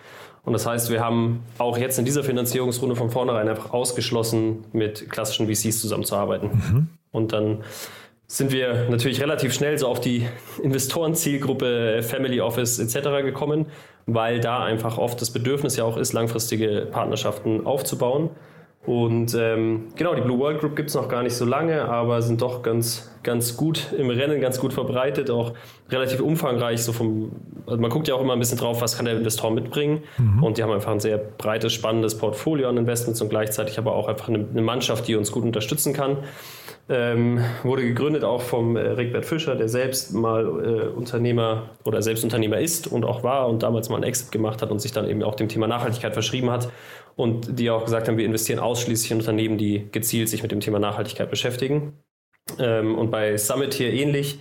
Und 0.44 0.52
das 0.52 0.66
heißt, 0.66 0.90
wir 0.90 1.00
haben 1.00 1.40
auch 1.58 1.78
jetzt 1.78 1.98
in 1.98 2.04
dieser 2.04 2.24
Finanzierungsrunde 2.24 2.96
von 2.96 3.10
vornherein 3.10 3.48
einfach 3.48 3.72
ausgeschlossen, 3.72 4.64
mit 4.72 5.08
klassischen 5.10 5.46
VCs 5.46 5.80
zusammenzuarbeiten. 5.80 6.48
Mhm. 6.50 6.88
Und 7.12 7.32
dann 7.32 7.62
sind 8.26 8.50
wir 8.50 8.88
natürlich 8.88 9.20
relativ 9.20 9.52
schnell 9.52 9.78
so 9.78 9.86
auf 9.88 10.00
die 10.00 10.26
Investorenzielgruppe 10.62 12.02
Family 12.02 12.40
Office 12.40 12.78
etc. 12.78 13.22
gekommen, 13.22 13.66
weil 14.06 14.40
da 14.40 14.64
einfach 14.64 14.98
oft 14.98 15.20
das 15.20 15.30
Bedürfnis 15.30 15.76
ja 15.76 15.84
auch 15.84 15.96
ist, 15.96 16.12
langfristige 16.12 16.88
Partnerschaften 16.90 17.66
aufzubauen. 17.66 18.30
Und 18.84 19.36
ähm, 19.38 19.92
genau, 19.94 20.12
die 20.16 20.22
Blue 20.22 20.38
World 20.40 20.58
Group 20.58 20.74
gibt 20.74 20.88
es 20.88 20.96
noch 20.96 21.08
gar 21.08 21.22
nicht 21.22 21.36
so 21.36 21.44
lange, 21.44 21.84
aber 21.84 22.20
sind 22.20 22.42
doch 22.42 22.62
ganz, 22.62 23.12
ganz 23.22 23.56
gut 23.56 23.92
im 23.96 24.10
Rennen, 24.10 24.40
ganz 24.40 24.58
gut 24.58 24.72
verbreitet, 24.72 25.30
auch 25.30 25.52
relativ 25.88 26.20
umfangreich. 26.20 26.82
So 26.82 26.92
vom, 26.92 27.30
also 27.64 27.80
man 27.80 27.90
guckt 27.90 28.08
ja 28.08 28.16
auch 28.16 28.20
immer 28.20 28.32
ein 28.32 28.40
bisschen 28.40 28.58
drauf, 28.58 28.80
was 28.80 28.96
kann 28.96 29.04
der 29.04 29.16
Investor 29.16 29.52
mitbringen. 29.52 30.02
Mhm. 30.18 30.42
Und 30.42 30.58
die 30.58 30.64
haben 30.64 30.72
einfach 30.72 30.90
ein 30.90 30.98
sehr 30.98 31.16
breites, 31.16 31.72
spannendes 31.72 32.18
Portfolio 32.18 32.68
an 32.68 32.76
Investments 32.76 33.22
und 33.22 33.28
gleichzeitig 33.28 33.78
aber 33.78 33.94
auch 33.94 34.08
einfach 34.08 34.28
eine, 34.28 34.48
eine 34.50 34.62
Mannschaft, 34.62 35.06
die 35.06 35.14
uns 35.14 35.30
gut 35.30 35.44
unterstützen 35.44 35.92
kann. 35.92 36.16
Ähm, 36.88 37.38
wurde 37.62 37.82
gegründet 37.82 38.24
auch 38.24 38.42
vom 38.42 38.76
äh, 38.76 38.80
Rickbert 38.80 39.24
Fischer, 39.24 39.54
der 39.54 39.68
selbst 39.68 40.12
mal 40.12 40.44
äh, 40.44 40.88
Unternehmer 40.88 41.70
oder 41.84 42.02
selbst 42.02 42.24
Unternehmer 42.24 42.58
ist 42.58 42.88
und 42.88 43.04
auch 43.04 43.22
war 43.22 43.48
und 43.48 43.62
damals 43.62 43.88
mal 43.88 43.96
einen 43.96 44.04
Exit 44.04 44.32
gemacht 44.32 44.60
hat 44.60 44.72
und 44.72 44.80
sich 44.80 44.90
dann 44.90 45.08
eben 45.08 45.22
auch 45.22 45.36
dem 45.36 45.48
Thema 45.48 45.68
Nachhaltigkeit 45.68 46.12
verschrieben 46.12 46.50
hat 46.50 46.68
und 47.16 47.58
die 47.58 47.70
auch 47.70 47.84
gesagt 47.84 48.08
haben, 48.08 48.16
wir 48.16 48.24
investieren 48.24 48.58
ausschließlich 48.58 49.10
in 49.10 49.18
Unternehmen, 49.18 49.58
die 49.58 49.88
gezielt 49.92 50.28
sich 50.28 50.42
mit 50.42 50.52
dem 50.52 50.60
Thema 50.60 50.78
Nachhaltigkeit 50.78 51.30
beschäftigen. 51.30 51.98
Ähm, 52.58 52.98
und 52.98 53.10
bei 53.10 53.36
Summit 53.36 53.74
hier 53.74 53.92
ähnlich. 53.92 54.38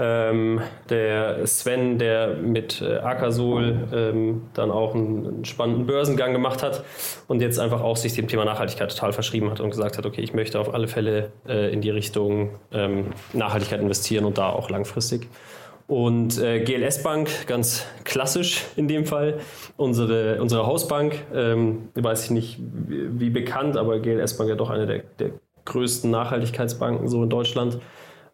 Ähm, 0.00 0.60
der 0.88 1.44
Sven, 1.48 1.98
der 1.98 2.36
mit 2.36 2.80
äh, 2.80 2.98
Akasol 2.98 3.88
ähm, 3.92 4.42
dann 4.54 4.70
auch 4.70 4.94
einen, 4.94 5.26
einen, 5.26 5.44
spannenden 5.44 5.86
Börsengang 5.86 6.32
gemacht 6.32 6.62
hat 6.62 6.84
und 7.26 7.42
jetzt 7.42 7.58
einfach 7.58 7.80
auch 7.80 7.96
sich 7.96 8.14
dem 8.14 8.28
Thema 8.28 8.44
Nachhaltigkeit 8.44 8.92
total 8.92 9.12
verschrieben 9.12 9.50
hat 9.50 9.58
und 9.58 9.70
gesagt 9.70 9.98
hat, 9.98 10.06
okay, 10.06 10.20
ich 10.20 10.32
möchte 10.32 10.60
auf 10.60 10.72
alle 10.72 10.86
Fälle 10.86 11.32
äh, 11.48 11.72
in 11.72 11.80
die 11.80 11.90
Richtung 11.90 12.50
ähm, 12.70 13.06
Nachhaltigkeit 13.32 13.80
investieren 13.80 14.24
und 14.24 14.38
da 14.38 14.50
auch 14.50 14.70
langfristig. 14.70 15.26
Und 15.88 16.38
äh, 16.38 16.60
GLS 16.60 17.02
Bank, 17.02 17.46
ganz 17.46 17.86
klassisch 18.04 18.66
in 18.76 18.88
dem 18.88 19.06
Fall, 19.06 19.40
unsere, 19.78 20.40
unsere 20.40 20.66
Hausbank, 20.66 21.24
ähm, 21.34 21.88
weiß 21.94 22.24
ich 22.24 22.30
nicht 22.30 22.60
wie, 22.60 23.18
wie, 23.18 23.30
bekannt, 23.30 23.78
aber 23.78 23.98
GLS 23.98 24.36
Bank 24.36 24.50
ja 24.50 24.54
doch 24.54 24.68
eine 24.68 24.86
der, 24.86 25.02
der 25.18 25.30
größten 25.64 26.10
Nachhaltigkeitsbanken 26.10 27.08
so 27.08 27.22
in 27.22 27.30
Deutschland. 27.30 27.78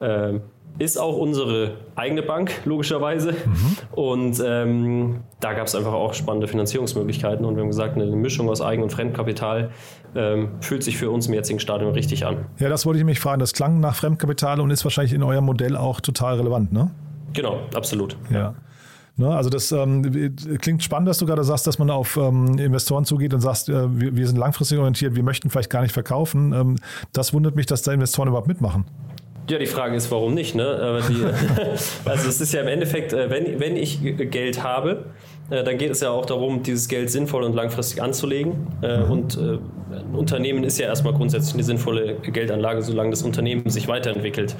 Ähm, 0.00 0.40
ist 0.80 0.99
auch 0.99 1.16
unsere 1.16 1.76
eigene 1.94 2.23
Bank, 2.23 2.50
logischerweise. 2.64 3.32
Mhm. 3.32 3.76
Und 3.92 4.42
ähm, 4.44 5.20
da 5.38 5.52
gab 5.52 5.68
es 5.68 5.76
einfach 5.76 5.92
auch 5.92 6.14
spannende 6.14 6.49
Finanzierungsmöglichkeiten. 6.49 7.44
Und 7.44 7.54
wir 7.54 7.62
haben 7.62 7.68
gesagt, 7.68 7.94
eine 7.94 8.06
Mischung 8.06 8.49
aus 8.49 8.61
Eigen- 8.61 8.82
und 8.82 8.90
Fremdkapital 8.90 9.70
ähm, 10.16 10.49
fühlt 10.61 10.82
sich 10.82 10.99
für 10.99 11.12
uns 11.12 11.28
im 11.28 11.34
jetzigen 11.34 11.61
Stadium 11.61 11.92
richtig 11.92 12.26
an. 12.26 12.46
Ja, 12.58 12.68
das 12.68 12.84
wollte 12.87 12.99
ich 12.99 13.04
mich 13.04 13.20
fragen. 13.20 13.38
Das 13.38 13.52
klang 13.52 13.78
nach 13.78 13.94
Fremdkapital 13.94 14.61
und 14.61 14.73
ist 14.73 14.82
wahrscheinlich 14.82 15.12
in 15.12 15.23
eurem 15.23 15.44
Modell 15.44 15.76
auch 15.76 16.00
total 16.00 16.38
relevant, 16.38 16.73
ne? 16.73 16.90
Genau, 17.34 17.60
absolut. 17.74 18.16
Ja. 18.30 18.54
Ne, 19.16 19.32
also 19.32 19.48
das 19.48 19.70
ähm, 19.70 20.34
klingt 20.60 20.82
spannend, 20.82 21.08
dass 21.08 21.18
du 21.18 21.26
gerade 21.26 21.44
sagst, 21.44 21.68
dass 21.68 21.78
man 21.78 21.88
auf 21.88 22.16
ähm, 22.16 22.58
Investoren 22.58 23.04
zugeht 23.04 23.32
und 23.32 23.40
sagst, 23.40 23.68
äh, 23.68 24.00
wir, 24.00 24.16
wir, 24.16 24.26
sind 24.26 24.36
langfristig 24.36 24.78
orientiert, 24.78 25.14
wir 25.14 25.22
möchten 25.22 25.50
vielleicht 25.50 25.70
gar 25.70 25.82
nicht 25.82 25.92
verkaufen. 25.92 26.52
Ähm, 26.52 26.76
das 27.12 27.32
wundert 27.32 27.54
mich, 27.54 27.66
dass 27.66 27.82
da 27.82 27.92
Investoren 27.92 28.26
überhaupt 28.26 28.48
mitmachen. 28.48 28.86
Ja, 29.48 29.58
die 29.58 29.66
Frage 29.66 29.94
ist, 29.94 30.10
warum 30.10 30.34
nicht? 30.34 30.56
Ne? 30.56 31.00
Die, 31.08 31.24
also 32.08 32.28
es 32.28 32.40
ist 32.40 32.52
ja 32.54 32.62
im 32.62 32.68
Endeffekt, 32.68 33.12
äh, 33.12 33.30
wenn, 33.30 33.60
wenn 33.60 33.76
ich 33.76 34.00
Geld 34.02 34.64
habe, 34.64 35.06
dann 35.50 35.76
geht 35.76 35.90
es 35.90 36.00
ja 36.00 36.10
auch 36.10 36.26
darum, 36.26 36.62
dieses 36.62 36.88
Geld 36.88 37.10
sinnvoll 37.10 37.42
und 37.42 37.54
langfristig 37.54 38.02
anzulegen. 38.02 38.66
Äh, 38.82 38.99
mhm. 38.99 39.10
Und 39.10 39.38
ein 39.38 40.14
Unternehmen 40.14 40.64
ist 40.64 40.78
ja 40.78 40.86
erstmal 40.86 41.12
grundsätzlich 41.12 41.54
eine 41.54 41.62
sinnvolle 41.62 42.16
Geldanlage, 42.16 42.82
solange 42.82 43.10
das 43.10 43.23
Unternehmen 43.23 43.69
sich 43.69 43.86
weiterentwickelt. 43.86 44.56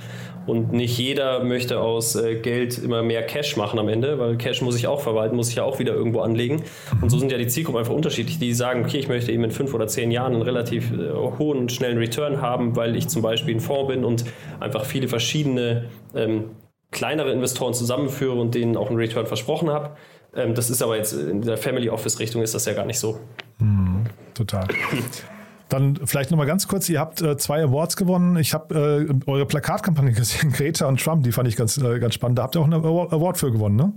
Und 0.47 0.73
nicht 0.73 0.97
jeder 0.99 1.43
möchte 1.43 1.81
aus 1.81 2.19
Geld 2.43 2.79
immer 2.79 3.03
mehr 3.03 3.23
Cash 3.23 3.57
machen 3.57 3.79
am 3.79 3.89
Ende, 3.89 4.19
weil 4.19 4.37
Cash 4.37 4.63
muss 4.63 4.77
ich 4.77 4.87
auch 4.87 5.01
verwalten, 5.01 5.37
muss 5.37 5.49
ich 5.49 5.57
ja 5.57 5.65
auch 5.65 5.79
wieder 5.79 5.95
irgendwo 5.95 6.21
anlegen. 6.21 6.63
Und 7.01 7.11
so 7.11 7.19
sind 7.19 7.33
ja 7.33 7.39
die 7.39 7.47
Zielgruppen 7.47 7.79
einfach 7.79 7.95
unterschiedlich. 7.95 8.39
Die 8.39 8.53
sagen, 8.53 8.85
okay, 8.85 8.99
ich 8.99 9.09
möchte 9.09 9.33
eben 9.33 9.43
in 9.43 9.51
fünf 9.51 9.75
oder 9.75 9.87
zehn 9.87 10.11
Jahren 10.11 10.35
einen 10.35 10.43
relativ 10.43 10.93
hohen 11.39 11.59
und 11.59 11.73
schnellen 11.73 11.99
Return 11.99 12.41
haben, 12.41 12.77
weil 12.77 12.95
ich 12.95 13.09
zum 13.09 13.23
Beispiel 13.23 13.57
ein 13.57 13.61
Fonds 13.61 13.89
bin 13.89 14.05
und 14.05 14.25
einfach 14.61 14.85
viele 14.85 15.09
verschiedene 15.09 15.85
ähm, 16.15 16.51
kleinere 16.95 17.33
Investoren 17.33 17.75
zusammenführe 17.75 18.41
und 18.41 18.55
denen 18.55 18.77
auch 18.77 18.89
einen 18.89 18.97
Return 18.97 19.27
versprochen 19.27 19.69
habe. 19.71 19.91
Ähm, 20.37 20.55
das 20.55 20.71
ist 20.71 20.83
aber 20.83 20.97
jetzt 20.97 21.13
in 21.13 21.43
der 21.43 21.57
Family 21.57 21.89
Office 21.89 22.19
Richtung 22.19 22.43
ist 22.43 22.55
das 22.55 22.65
ja 22.67 22.73
gar 22.73 22.87
nicht 22.87 22.99
so. 22.99 23.19
Mhm, 23.59 24.05
total. 24.35 24.67
Dann 25.69 25.99
vielleicht 26.05 26.31
nochmal 26.31 26.47
ganz 26.47 26.69
kurz, 26.69 26.89
ihr 26.89 27.01
habt 27.01 27.23
äh, 27.23 27.37
zwei 27.37 27.63
Awards 27.63 27.97
gewonnen. 27.97 28.37
Ich 28.37 28.53
habe 28.53 29.09
äh, 29.09 29.31
eure 29.31 29.47
Plakatkampagne 29.47 30.13
gesehen, 30.15 30.53
Greta 30.53 30.87
und 30.87 31.03
Trump, 31.03 31.25
die 31.25 31.33
fand 31.33 31.49
ich 31.49 31.57
ganz, 31.57 31.79
äh, 31.79 31.99
ganz 31.99 32.15
spannend. 32.15 32.39
Da 32.39 32.45
habt 32.45 32.57
ihr 32.57 32.61
auch 32.61 32.67
einen 32.67 32.75
Award 32.75 33.39
für 33.39 33.51
gewonnen, 33.51 33.77
ne? 33.77 33.93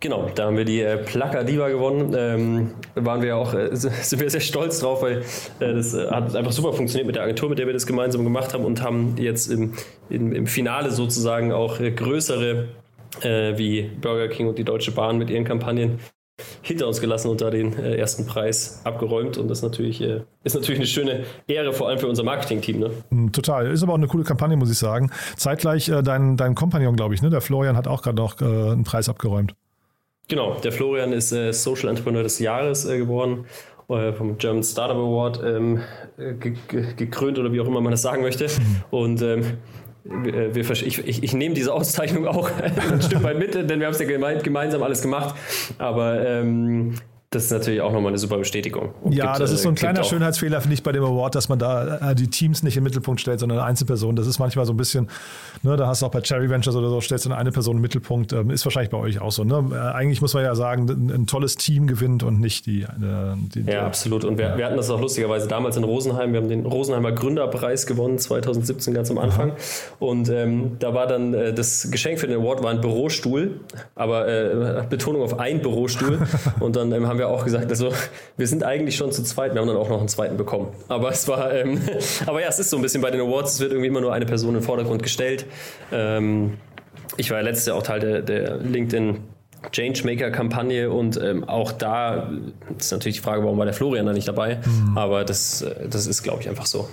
Genau, 0.00 0.30
da 0.34 0.46
haben 0.46 0.56
wir 0.56 0.64
die 0.64 0.80
äh, 0.80 0.98
Plaka 0.98 1.42
Diva 1.42 1.68
gewonnen. 1.68 2.14
Ähm, 2.16 2.70
waren 2.94 3.22
wir 3.22 3.36
auch, 3.36 3.54
äh, 3.54 3.70
sind 3.72 4.20
wir 4.20 4.30
sehr 4.30 4.40
stolz 4.40 4.80
drauf, 4.80 5.02
weil 5.02 5.22
äh, 5.60 5.74
das 5.74 5.94
äh, 5.94 6.08
hat 6.08 6.36
einfach 6.36 6.52
super 6.52 6.72
funktioniert 6.72 7.06
mit 7.06 7.16
der 7.16 7.24
Agentur, 7.24 7.48
mit 7.48 7.58
der 7.58 7.66
wir 7.66 7.72
das 7.72 7.86
gemeinsam 7.86 8.22
gemacht 8.22 8.54
haben 8.54 8.64
und 8.64 8.82
haben 8.82 9.16
jetzt 9.18 9.50
im, 9.50 9.72
im, 10.10 10.32
im 10.32 10.46
Finale 10.46 10.90
sozusagen 10.90 11.52
auch 11.52 11.80
äh, 11.80 11.90
größere 11.90 12.68
äh, 13.22 13.56
wie 13.56 13.82
Burger 13.82 14.28
King 14.28 14.48
und 14.48 14.58
die 14.58 14.64
Deutsche 14.64 14.92
Bahn 14.92 15.18
mit 15.18 15.30
ihren 15.30 15.44
Kampagnen 15.44 15.98
hinter 16.62 16.86
uns 16.86 17.00
gelassen 17.00 17.28
und 17.28 17.40
da 17.40 17.50
den 17.50 17.76
äh, 17.78 17.96
ersten 17.96 18.26
Preis 18.26 18.80
abgeräumt. 18.84 19.38
Und 19.38 19.48
das 19.48 19.62
natürlich, 19.62 20.00
äh, 20.00 20.22
ist 20.44 20.54
natürlich 20.54 20.78
eine 20.78 20.86
schöne 20.86 21.24
Ehre, 21.46 21.72
vor 21.72 21.88
allem 21.88 21.98
für 21.98 22.06
unser 22.06 22.22
Marketing-Team. 22.22 22.78
Ne? 22.78 22.90
Mm, 23.10 23.28
total. 23.28 23.66
Ist 23.70 23.82
aber 23.82 23.92
auch 23.92 23.98
eine 23.98 24.06
coole 24.06 24.24
Kampagne, 24.24 24.56
muss 24.56 24.70
ich 24.70 24.78
sagen. 24.78 25.10
Zeitgleich 25.36 25.88
äh, 25.88 26.02
dein, 26.02 26.36
dein 26.36 26.54
Kompagnon, 26.54 26.96
glaube 26.96 27.14
ich, 27.14 27.22
ne? 27.22 27.30
der 27.30 27.40
Florian 27.40 27.76
hat 27.76 27.88
auch 27.88 28.02
gerade 28.02 28.16
noch 28.16 28.40
äh, 28.40 28.44
einen 28.44 28.84
Preis 28.84 29.08
abgeräumt. 29.08 29.54
Genau, 30.28 30.54
der 30.60 30.72
Florian 30.72 31.12
ist 31.12 31.32
äh, 31.32 31.52
Social 31.52 31.88
Entrepreneur 31.88 32.22
des 32.22 32.38
Jahres 32.38 32.86
geworden 32.86 33.46
vom 33.88 34.36
German 34.36 34.62
Startup 34.62 34.98
Award 34.98 35.40
ähm, 35.42 35.80
gekrönt 36.18 37.38
oder 37.38 37.50
wie 37.54 37.60
auch 37.62 37.66
immer 37.66 37.80
man 37.80 37.92
das 37.92 38.02
sagen 38.02 38.20
möchte. 38.20 38.44
Mhm. 38.44 38.84
Und 38.90 39.22
ähm, 39.22 39.44
wir, 40.08 40.70
ich, 40.70 40.98
ich, 40.98 41.22
ich, 41.22 41.32
nehme 41.34 41.54
diese 41.54 41.72
Auszeichnung 41.72 42.26
auch 42.26 42.50
ein 42.92 43.02
Stück 43.02 43.22
weit 43.22 43.38
mit, 43.38 43.54
denn 43.54 43.78
wir 43.78 43.86
haben 43.86 43.94
es 43.94 44.00
ja 44.00 44.06
gemeinsam 44.06 44.82
alles 44.82 45.02
gemacht. 45.02 45.34
Aber 45.78 46.24
ähm, 46.26 46.94
das 47.30 47.44
ist 47.44 47.50
natürlich 47.50 47.82
auch 47.82 47.92
nochmal 47.92 48.08
eine 48.08 48.18
super 48.18 48.38
Bestätigung. 48.38 48.94
Und 49.02 49.12
ja, 49.12 49.26
gibt, 49.26 49.40
das 49.40 49.52
ist 49.52 49.62
so 49.62 49.68
ein 49.68 49.74
äh, 49.74 49.78
kleiner 49.78 50.02
Schönheitsfehler, 50.02 50.62
finde 50.62 50.72
ich, 50.72 50.82
bei 50.82 50.92
dem 50.92 51.04
Award, 51.04 51.34
dass 51.34 51.50
man 51.50 51.58
da 51.58 52.12
äh, 52.12 52.14
die 52.14 52.28
Teams 52.28 52.62
nicht 52.62 52.78
im 52.78 52.84
Mittelpunkt 52.84 53.20
stellt, 53.20 53.38
sondern 53.40 53.58
Einzelpersonen. 53.58 54.16
Das 54.16 54.26
ist 54.26 54.38
manchmal 54.38 54.64
so 54.64 54.72
ein 54.72 54.78
bisschen, 54.78 55.08
ne, 55.62 55.76
da 55.76 55.88
hast 55.88 56.00
du 56.00 56.06
auch 56.06 56.10
bei 56.10 56.22
Cherry 56.22 56.48
Ventures 56.48 56.74
oder 56.74 56.88
so, 56.88 57.02
stellst 57.02 57.26
du 57.26 57.32
eine 57.32 57.52
Person 57.52 57.76
im 57.76 57.82
Mittelpunkt. 57.82 58.32
Ähm, 58.32 58.48
ist 58.48 58.64
wahrscheinlich 58.64 58.88
bei 58.88 58.96
euch 58.96 59.20
auch 59.20 59.30
so. 59.30 59.44
Ne? 59.44 59.62
Äh, 59.72 59.76
eigentlich 59.76 60.22
muss 60.22 60.32
man 60.32 60.42
ja 60.42 60.54
sagen, 60.54 60.88
ein, 60.88 61.10
ein 61.10 61.26
tolles 61.26 61.56
Team 61.56 61.86
gewinnt 61.86 62.22
und 62.22 62.40
nicht 62.40 62.64
die. 62.64 62.86
die, 62.96 63.62
die 63.62 63.70
ja, 63.70 63.84
absolut. 63.84 64.24
Und 64.24 64.38
wir, 64.38 64.46
ja. 64.46 64.56
wir, 64.56 64.64
hatten 64.64 64.78
das 64.78 64.88
auch 64.88 65.00
lustigerweise 65.00 65.48
damals 65.48 65.76
in 65.76 65.84
Rosenheim. 65.84 66.32
Wir 66.32 66.40
haben 66.40 66.48
den 66.48 66.64
Rosenheimer 66.64 67.12
Gründerpreis 67.12 67.86
gewonnen, 67.86 68.16
2017 68.16 68.94
ganz 68.94 69.10
am 69.10 69.18
Anfang. 69.18 69.50
Aha. 69.50 69.58
Und 69.98 70.30
ähm, 70.30 70.76
da 70.78 70.94
war 70.94 71.06
dann 71.06 71.34
äh, 71.34 71.52
das 71.52 71.90
Geschenk 71.90 72.20
für 72.20 72.26
den 72.26 72.40
Award 72.40 72.62
war 72.62 72.70
ein 72.70 72.80
Bürostuhl, 72.80 73.60
aber 73.94 74.26
äh, 74.28 74.84
Betonung 74.88 75.20
auf 75.20 75.38
ein 75.38 75.60
Bürostuhl. 75.60 76.20
und 76.60 76.74
dann 76.74 76.90
ähm, 76.92 77.06
haben 77.06 77.17
haben 77.18 77.30
wir 77.30 77.36
auch 77.36 77.44
gesagt, 77.44 77.68
also 77.70 77.92
wir 78.36 78.46
sind 78.46 78.62
eigentlich 78.62 78.96
schon 78.96 79.10
zu 79.10 79.22
zweit, 79.22 79.54
wir 79.54 79.60
haben 79.60 79.68
dann 79.68 79.76
auch 79.76 79.88
noch 79.88 79.98
einen 79.98 80.08
zweiten 80.08 80.36
bekommen. 80.36 80.68
Aber 80.88 81.10
es 81.10 81.26
war, 81.26 81.52
ähm, 81.52 81.80
aber 82.26 82.40
ja, 82.40 82.48
es 82.48 82.58
ist 82.58 82.70
so 82.70 82.76
ein 82.76 82.82
bisschen 82.82 83.02
bei 83.02 83.10
den 83.10 83.20
Awards, 83.20 83.54
es 83.54 83.60
wird 83.60 83.72
irgendwie 83.72 83.88
immer 83.88 84.00
nur 84.00 84.12
eine 84.12 84.26
Person 84.26 84.54
im 84.54 84.62
Vordergrund 84.62 85.02
gestellt. 85.02 85.46
Ähm, 85.92 86.58
ich 87.16 87.30
war 87.30 87.38
ja 87.38 87.44
letztes 87.44 87.66
Jahr 87.66 87.76
auch 87.76 87.82
Teil 87.82 88.00
der, 88.00 88.22
der 88.22 88.56
LinkedIn 88.58 89.18
Changemaker-Kampagne 89.72 90.90
und 90.90 91.20
ähm, 91.20 91.48
auch 91.48 91.72
da 91.72 92.30
ist 92.78 92.92
natürlich 92.92 93.16
die 93.16 93.22
Frage, 93.22 93.42
warum 93.42 93.58
war 93.58 93.64
der 93.64 93.74
Florian 93.74 94.06
da 94.06 94.12
nicht 94.12 94.28
dabei? 94.28 94.60
Mhm. 94.64 94.96
Aber 94.96 95.24
das, 95.24 95.62
äh, 95.62 95.88
das 95.88 96.06
ist, 96.06 96.22
glaube 96.22 96.40
ich, 96.40 96.48
einfach 96.48 96.66
so. 96.66 96.88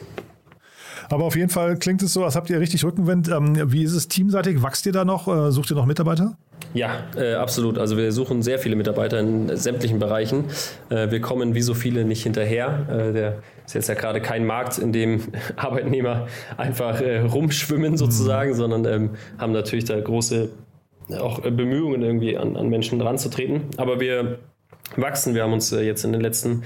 Aber 1.09 1.23
auf 1.25 1.35
jeden 1.35 1.49
Fall 1.49 1.77
klingt 1.77 2.01
es 2.01 2.13
so, 2.13 2.23
als 2.23 2.35
habt 2.35 2.49
ihr 2.49 2.59
richtig 2.59 2.83
Rückenwind. 2.83 3.29
Ähm, 3.29 3.71
wie 3.71 3.83
ist 3.83 3.93
es 3.93 4.07
teamseitig? 4.07 4.61
Wachst 4.61 4.85
ihr 4.85 4.91
da 4.91 5.05
noch? 5.05 5.27
Äh, 5.27 5.51
sucht 5.51 5.71
ihr 5.71 5.75
noch 5.75 5.85
Mitarbeiter? 5.85 6.37
Ja, 6.73 7.05
äh, 7.15 7.35
absolut. 7.35 7.77
Also 7.77 7.97
wir 7.97 8.11
suchen 8.11 8.41
sehr 8.41 8.59
viele 8.59 8.75
Mitarbeiter 8.75 9.19
in 9.19 9.55
sämtlichen 9.55 9.99
Bereichen. 9.99 10.45
Äh, 10.89 11.11
wir 11.11 11.21
kommen 11.21 11.55
wie 11.55 11.61
so 11.61 11.73
viele 11.73 12.05
nicht 12.05 12.23
hinterher. 12.23 12.85
Äh, 12.89 13.13
der 13.13 13.35
ist 13.65 13.73
jetzt 13.73 13.87
ja 13.87 13.95
gerade 13.95 14.21
kein 14.21 14.45
Markt, 14.45 14.77
in 14.77 14.91
dem 14.91 15.21
Arbeitnehmer 15.55 16.27
einfach 16.57 17.01
äh, 17.01 17.19
rumschwimmen 17.19 17.97
sozusagen, 17.97 18.51
mhm. 18.51 18.55
sondern 18.55 18.85
ähm, 18.85 19.09
haben 19.37 19.53
natürlich 19.53 19.85
da 19.85 19.99
große 19.99 20.49
auch 21.19 21.39
Bemühungen 21.41 22.01
irgendwie 22.01 22.35
an, 22.37 22.57
an 22.57 22.67
Menschen 22.67 22.99
ranzutreten. 22.99 23.61
Aber 23.77 23.99
wir 23.99 24.39
wachsen. 24.95 25.35
Wir 25.35 25.43
haben 25.43 25.53
uns 25.53 25.71
äh, 25.71 25.81
jetzt 25.81 26.03
in 26.03 26.11
den 26.11 26.21
letzten 26.21 26.63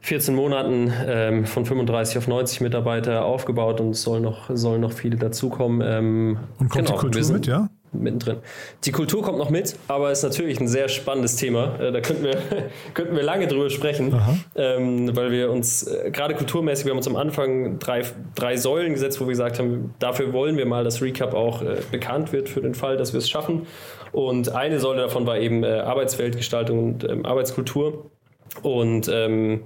14 0.00 0.34
Monaten 0.34 0.92
ähm, 1.06 1.46
von 1.46 1.64
35 1.64 2.18
auf 2.18 2.28
90 2.28 2.60
Mitarbeiter 2.60 3.24
aufgebaut 3.24 3.80
und 3.80 3.90
es 3.90 4.02
soll 4.02 4.20
noch, 4.20 4.50
sollen 4.54 4.80
noch 4.80 4.92
viele 4.92 5.16
dazukommen. 5.16 5.82
Ähm, 5.84 6.38
und 6.58 6.68
kommt 6.68 6.86
genau, 6.86 6.98
die 6.98 7.08
Kultur 7.08 7.32
mit, 7.32 7.46
ja? 7.46 7.68
mittendrin. 7.92 8.38
Die 8.84 8.92
Kultur 8.92 9.22
kommt 9.22 9.38
noch 9.38 9.50
mit, 9.50 9.76
aber 9.88 10.12
ist 10.12 10.22
natürlich 10.22 10.60
ein 10.60 10.68
sehr 10.68 10.88
spannendes 10.88 11.36
Thema. 11.36 11.78
Äh, 11.80 11.92
da 11.92 12.00
könnten 12.00 12.24
wir, 12.24 12.36
könnten 12.94 13.16
wir 13.16 13.22
lange 13.22 13.46
drüber 13.46 13.70
sprechen, 13.70 14.14
ähm, 14.54 15.16
weil 15.16 15.30
wir 15.32 15.50
uns, 15.50 15.86
äh, 15.86 16.10
gerade 16.10 16.34
kulturmäßig, 16.34 16.86
wir 16.86 16.90
haben 16.90 16.98
uns 16.98 17.08
am 17.08 17.16
Anfang 17.16 17.78
drei, 17.78 18.02
drei 18.34 18.56
Säulen 18.56 18.92
gesetzt, 18.92 19.20
wo 19.20 19.24
wir 19.24 19.30
gesagt 19.30 19.58
haben, 19.58 19.94
dafür 19.98 20.32
wollen 20.32 20.56
wir 20.56 20.66
mal, 20.66 20.84
dass 20.84 21.02
Recap 21.02 21.34
auch 21.34 21.62
äh, 21.62 21.78
bekannt 21.90 22.32
wird 22.32 22.48
für 22.48 22.60
den 22.60 22.74
Fall, 22.74 22.96
dass 22.96 23.12
wir 23.12 23.18
es 23.18 23.28
schaffen. 23.28 23.66
Und 24.12 24.54
eine 24.54 24.78
Säule 24.78 25.02
davon 25.02 25.26
war 25.26 25.38
eben 25.38 25.64
äh, 25.64 25.80
Arbeitsweltgestaltung 25.80 26.78
und 26.78 27.04
ähm, 27.04 27.26
Arbeitskultur. 27.26 28.10
Und 28.62 29.10
ähm, 29.12 29.62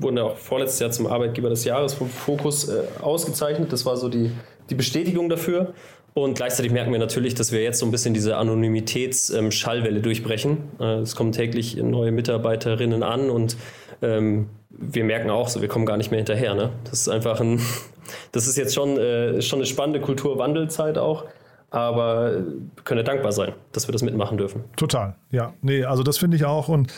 wurden 0.00 0.18
auch 0.18 0.36
vorletztes 0.36 0.80
Jahr 0.80 0.90
zum 0.90 1.06
Arbeitgeber 1.06 1.50
des 1.50 1.64
Jahres 1.64 1.94
vom 1.94 2.08
Fokus 2.08 2.68
äh, 2.68 2.82
ausgezeichnet. 3.00 3.72
Das 3.72 3.84
war 3.86 3.96
so 3.96 4.08
die, 4.08 4.30
die 4.70 4.74
Bestätigung 4.74 5.28
dafür. 5.28 5.74
Und 6.14 6.34
gleichzeitig 6.34 6.72
merken 6.72 6.90
wir 6.90 6.98
natürlich, 6.98 7.34
dass 7.34 7.52
wir 7.52 7.62
jetzt 7.62 7.78
so 7.78 7.86
ein 7.86 7.92
bisschen 7.92 8.14
diese 8.14 8.36
Anonymitätsschallwelle 8.36 9.96
ähm, 9.96 10.02
durchbrechen. 10.02 10.58
Äh, 10.80 11.00
es 11.00 11.14
kommen 11.14 11.32
täglich 11.32 11.76
neue 11.76 12.10
Mitarbeiterinnen 12.10 13.02
an 13.02 13.30
und 13.30 13.56
ähm, 14.02 14.48
wir 14.70 15.04
merken 15.04 15.30
auch 15.30 15.48
so, 15.48 15.60
wir 15.60 15.68
kommen 15.68 15.86
gar 15.86 15.96
nicht 15.96 16.10
mehr 16.10 16.18
hinterher. 16.18 16.54
Ne? 16.54 16.70
Das 16.84 17.00
ist 17.00 17.08
einfach 17.08 17.40
ein, 17.40 17.60
das 18.32 18.46
ist 18.46 18.56
jetzt 18.56 18.74
schon, 18.74 18.98
äh, 18.98 19.40
schon 19.42 19.58
eine 19.58 19.66
spannende 19.66 20.00
Kulturwandelzeit 20.00 20.98
auch. 20.98 21.24
Aber 21.70 22.32
wir 22.32 22.82
können 22.84 23.04
dankbar 23.04 23.32
sein, 23.32 23.52
dass 23.72 23.86
wir 23.86 23.92
das 23.92 24.02
mitmachen 24.02 24.38
dürfen. 24.38 24.64
Total, 24.76 25.16
ja. 25.30 25.52
Nee, 25.60 25.84
also 25.84 26.02
das 26.02 26.16
finde 26.16 26.36
ich 26.36 26.46
auch. 26.46 26.68
Und 26.68 26.92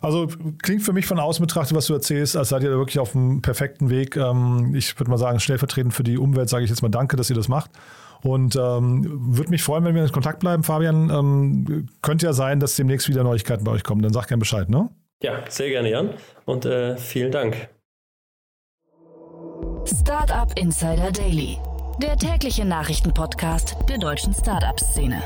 also 0.00 0.28
klingt 0.62 0.82
für 0.82 0.94
mich 0.94 1.06
von 1.06 1.18
außen 1.18 1.44
betrachtet, 1.44 1.76
was 1.76 1.86
du 1.86 1.94
erzählst, 1.94 2.34
als 2.34 2.48
seid 2.48 2.62
ihr 2.62 2.70
da 2.70 2.76
wirklich 2.76 2.98
auf 2.98 3.12
dem 3.12 3.42
perfekten 3.42 3.90
Weg. 3.90 4.16
Ähm, 4.16 4.74
ich 4.74 4.98
würde 4.98 5.10
mal 5.10 5.18
sagen, 5.18 5.40
stellvertretend 5.40 5.92
für 5.92 6.04
die 6.04 6.16
Umwelt 6.16 6.48
sage 6.48 6.64
ich 6.64 6.70
jetzt 6.70 6.80
mal 6.80 6.88
Danke, 6.88 7.16
dass 7.16 7.28
ihr 7.28 7.36
das 7.36 7.48
macht. 7.48 7.70
Und 8.22 8.56
ähm, 8.56 9.36
würde 9.36 9.50
mich 9.50 9.62
freuen, 9.62 9.84
wenn 9.84 9.94
wir 9.94 10.02
in 10.02 10.10
Kontakt 10.10 10.40
bleiben, 10.40 10.62
Fabian. 10.62 11.10
Ähm, 11.10 11.88
könnte 12.00 12.24
ja 12.24 12.32
sein, 12.32 12.58
dass 12.58 12.76
demnächst 12.76 13.06
wieder 13.10 13.22
Neuigkeiten 13.22 13.64
bei 13.64 13.72
euch 13.72 13.84
kommen. 13.84 14.00
Dann 14.00 14.14
sag 14.14 14.28
gerne 14.28 14.40
Bescheid, 14.40 14.70
ne? 14.70 14.88
Ja, 15.22 15.40
sehr 15.50 15.68
gerne, 15.68 15.90
Jan. 15.90 16.10
Und 16.46 16.64
äh, 16.64 16.96
vielen 16.96 17.30
Dank. 17.30 17.68
Startup 19.84 20.50
Insider 20.58 21.12
Daily, 21.12 21.58
der 22.02 22.16
tägliche 22.16 22.64
Nachrichtenpodcast 22.64 23.76
der 23.88 23.98
deutschen 23.98 24.34
Startup-Szene. 24.34 25.22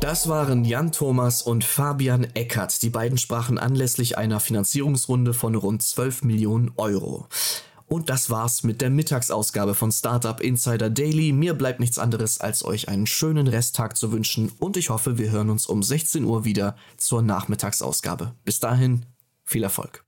Das 0.00 0.28
waren 0.28 0.64
Jan 0.64 0.92
Thomas 0.92 1.42
und 1.42 1.64
Fabian 1.64 2.24
Eckert. 2.34 2.82
Die 2.82 2.90
beiden 2.90 3.18
sprachen 3.18 3.58
anlässlich 3.58 4.18
einer 4.18 4.38
Finanzierungsrunde 4.38 5.32
von 5.32 5.54
rund 5.54 5.82
12 5.82 6.24
Millionen 6.24 6.72
Euro. 6.76 7.26
Und 7.86 8.10
das 8.10 8.30
war's 8.30 8.62
mit 8.62 8.80
der 8.80 8.90
Mittagsausgabe 8.90 9.74
von 9.74 9.92
Startup 9.92 10.40
Insider 10.40 10.90
Daily. 10.90 11.32
Mir 11.32 11.54
bleibt 11.54 11.80
nichts 11.80 11.98
anderes, 11.98 12.40
als 12.40 12.64
euch 12.64 12.88
einen 12.88 13.06
schönen 13.06 13.46
Resttag 13.46 13.96
zu 13.96 14.12
wünschen 14.12 14.52
und 14.58 14.76
ich 14.76 14.90
hoffe, 14.90 15.18
wir 15.18 15.30
hören 15.30 15.50
uns 15.50 15.66
um 15.66 15.82
16 15.82 16.24
Uhr 16.24 16.44
wieder 16.44 16.76
zur 16.96 17.22
Nachmittagsausgabe. 17.22 18.34
Bis 18.44 18.60
dahin, 18.60 19.06
viel 19.44 19.62
Erfolg. 19.62 20.03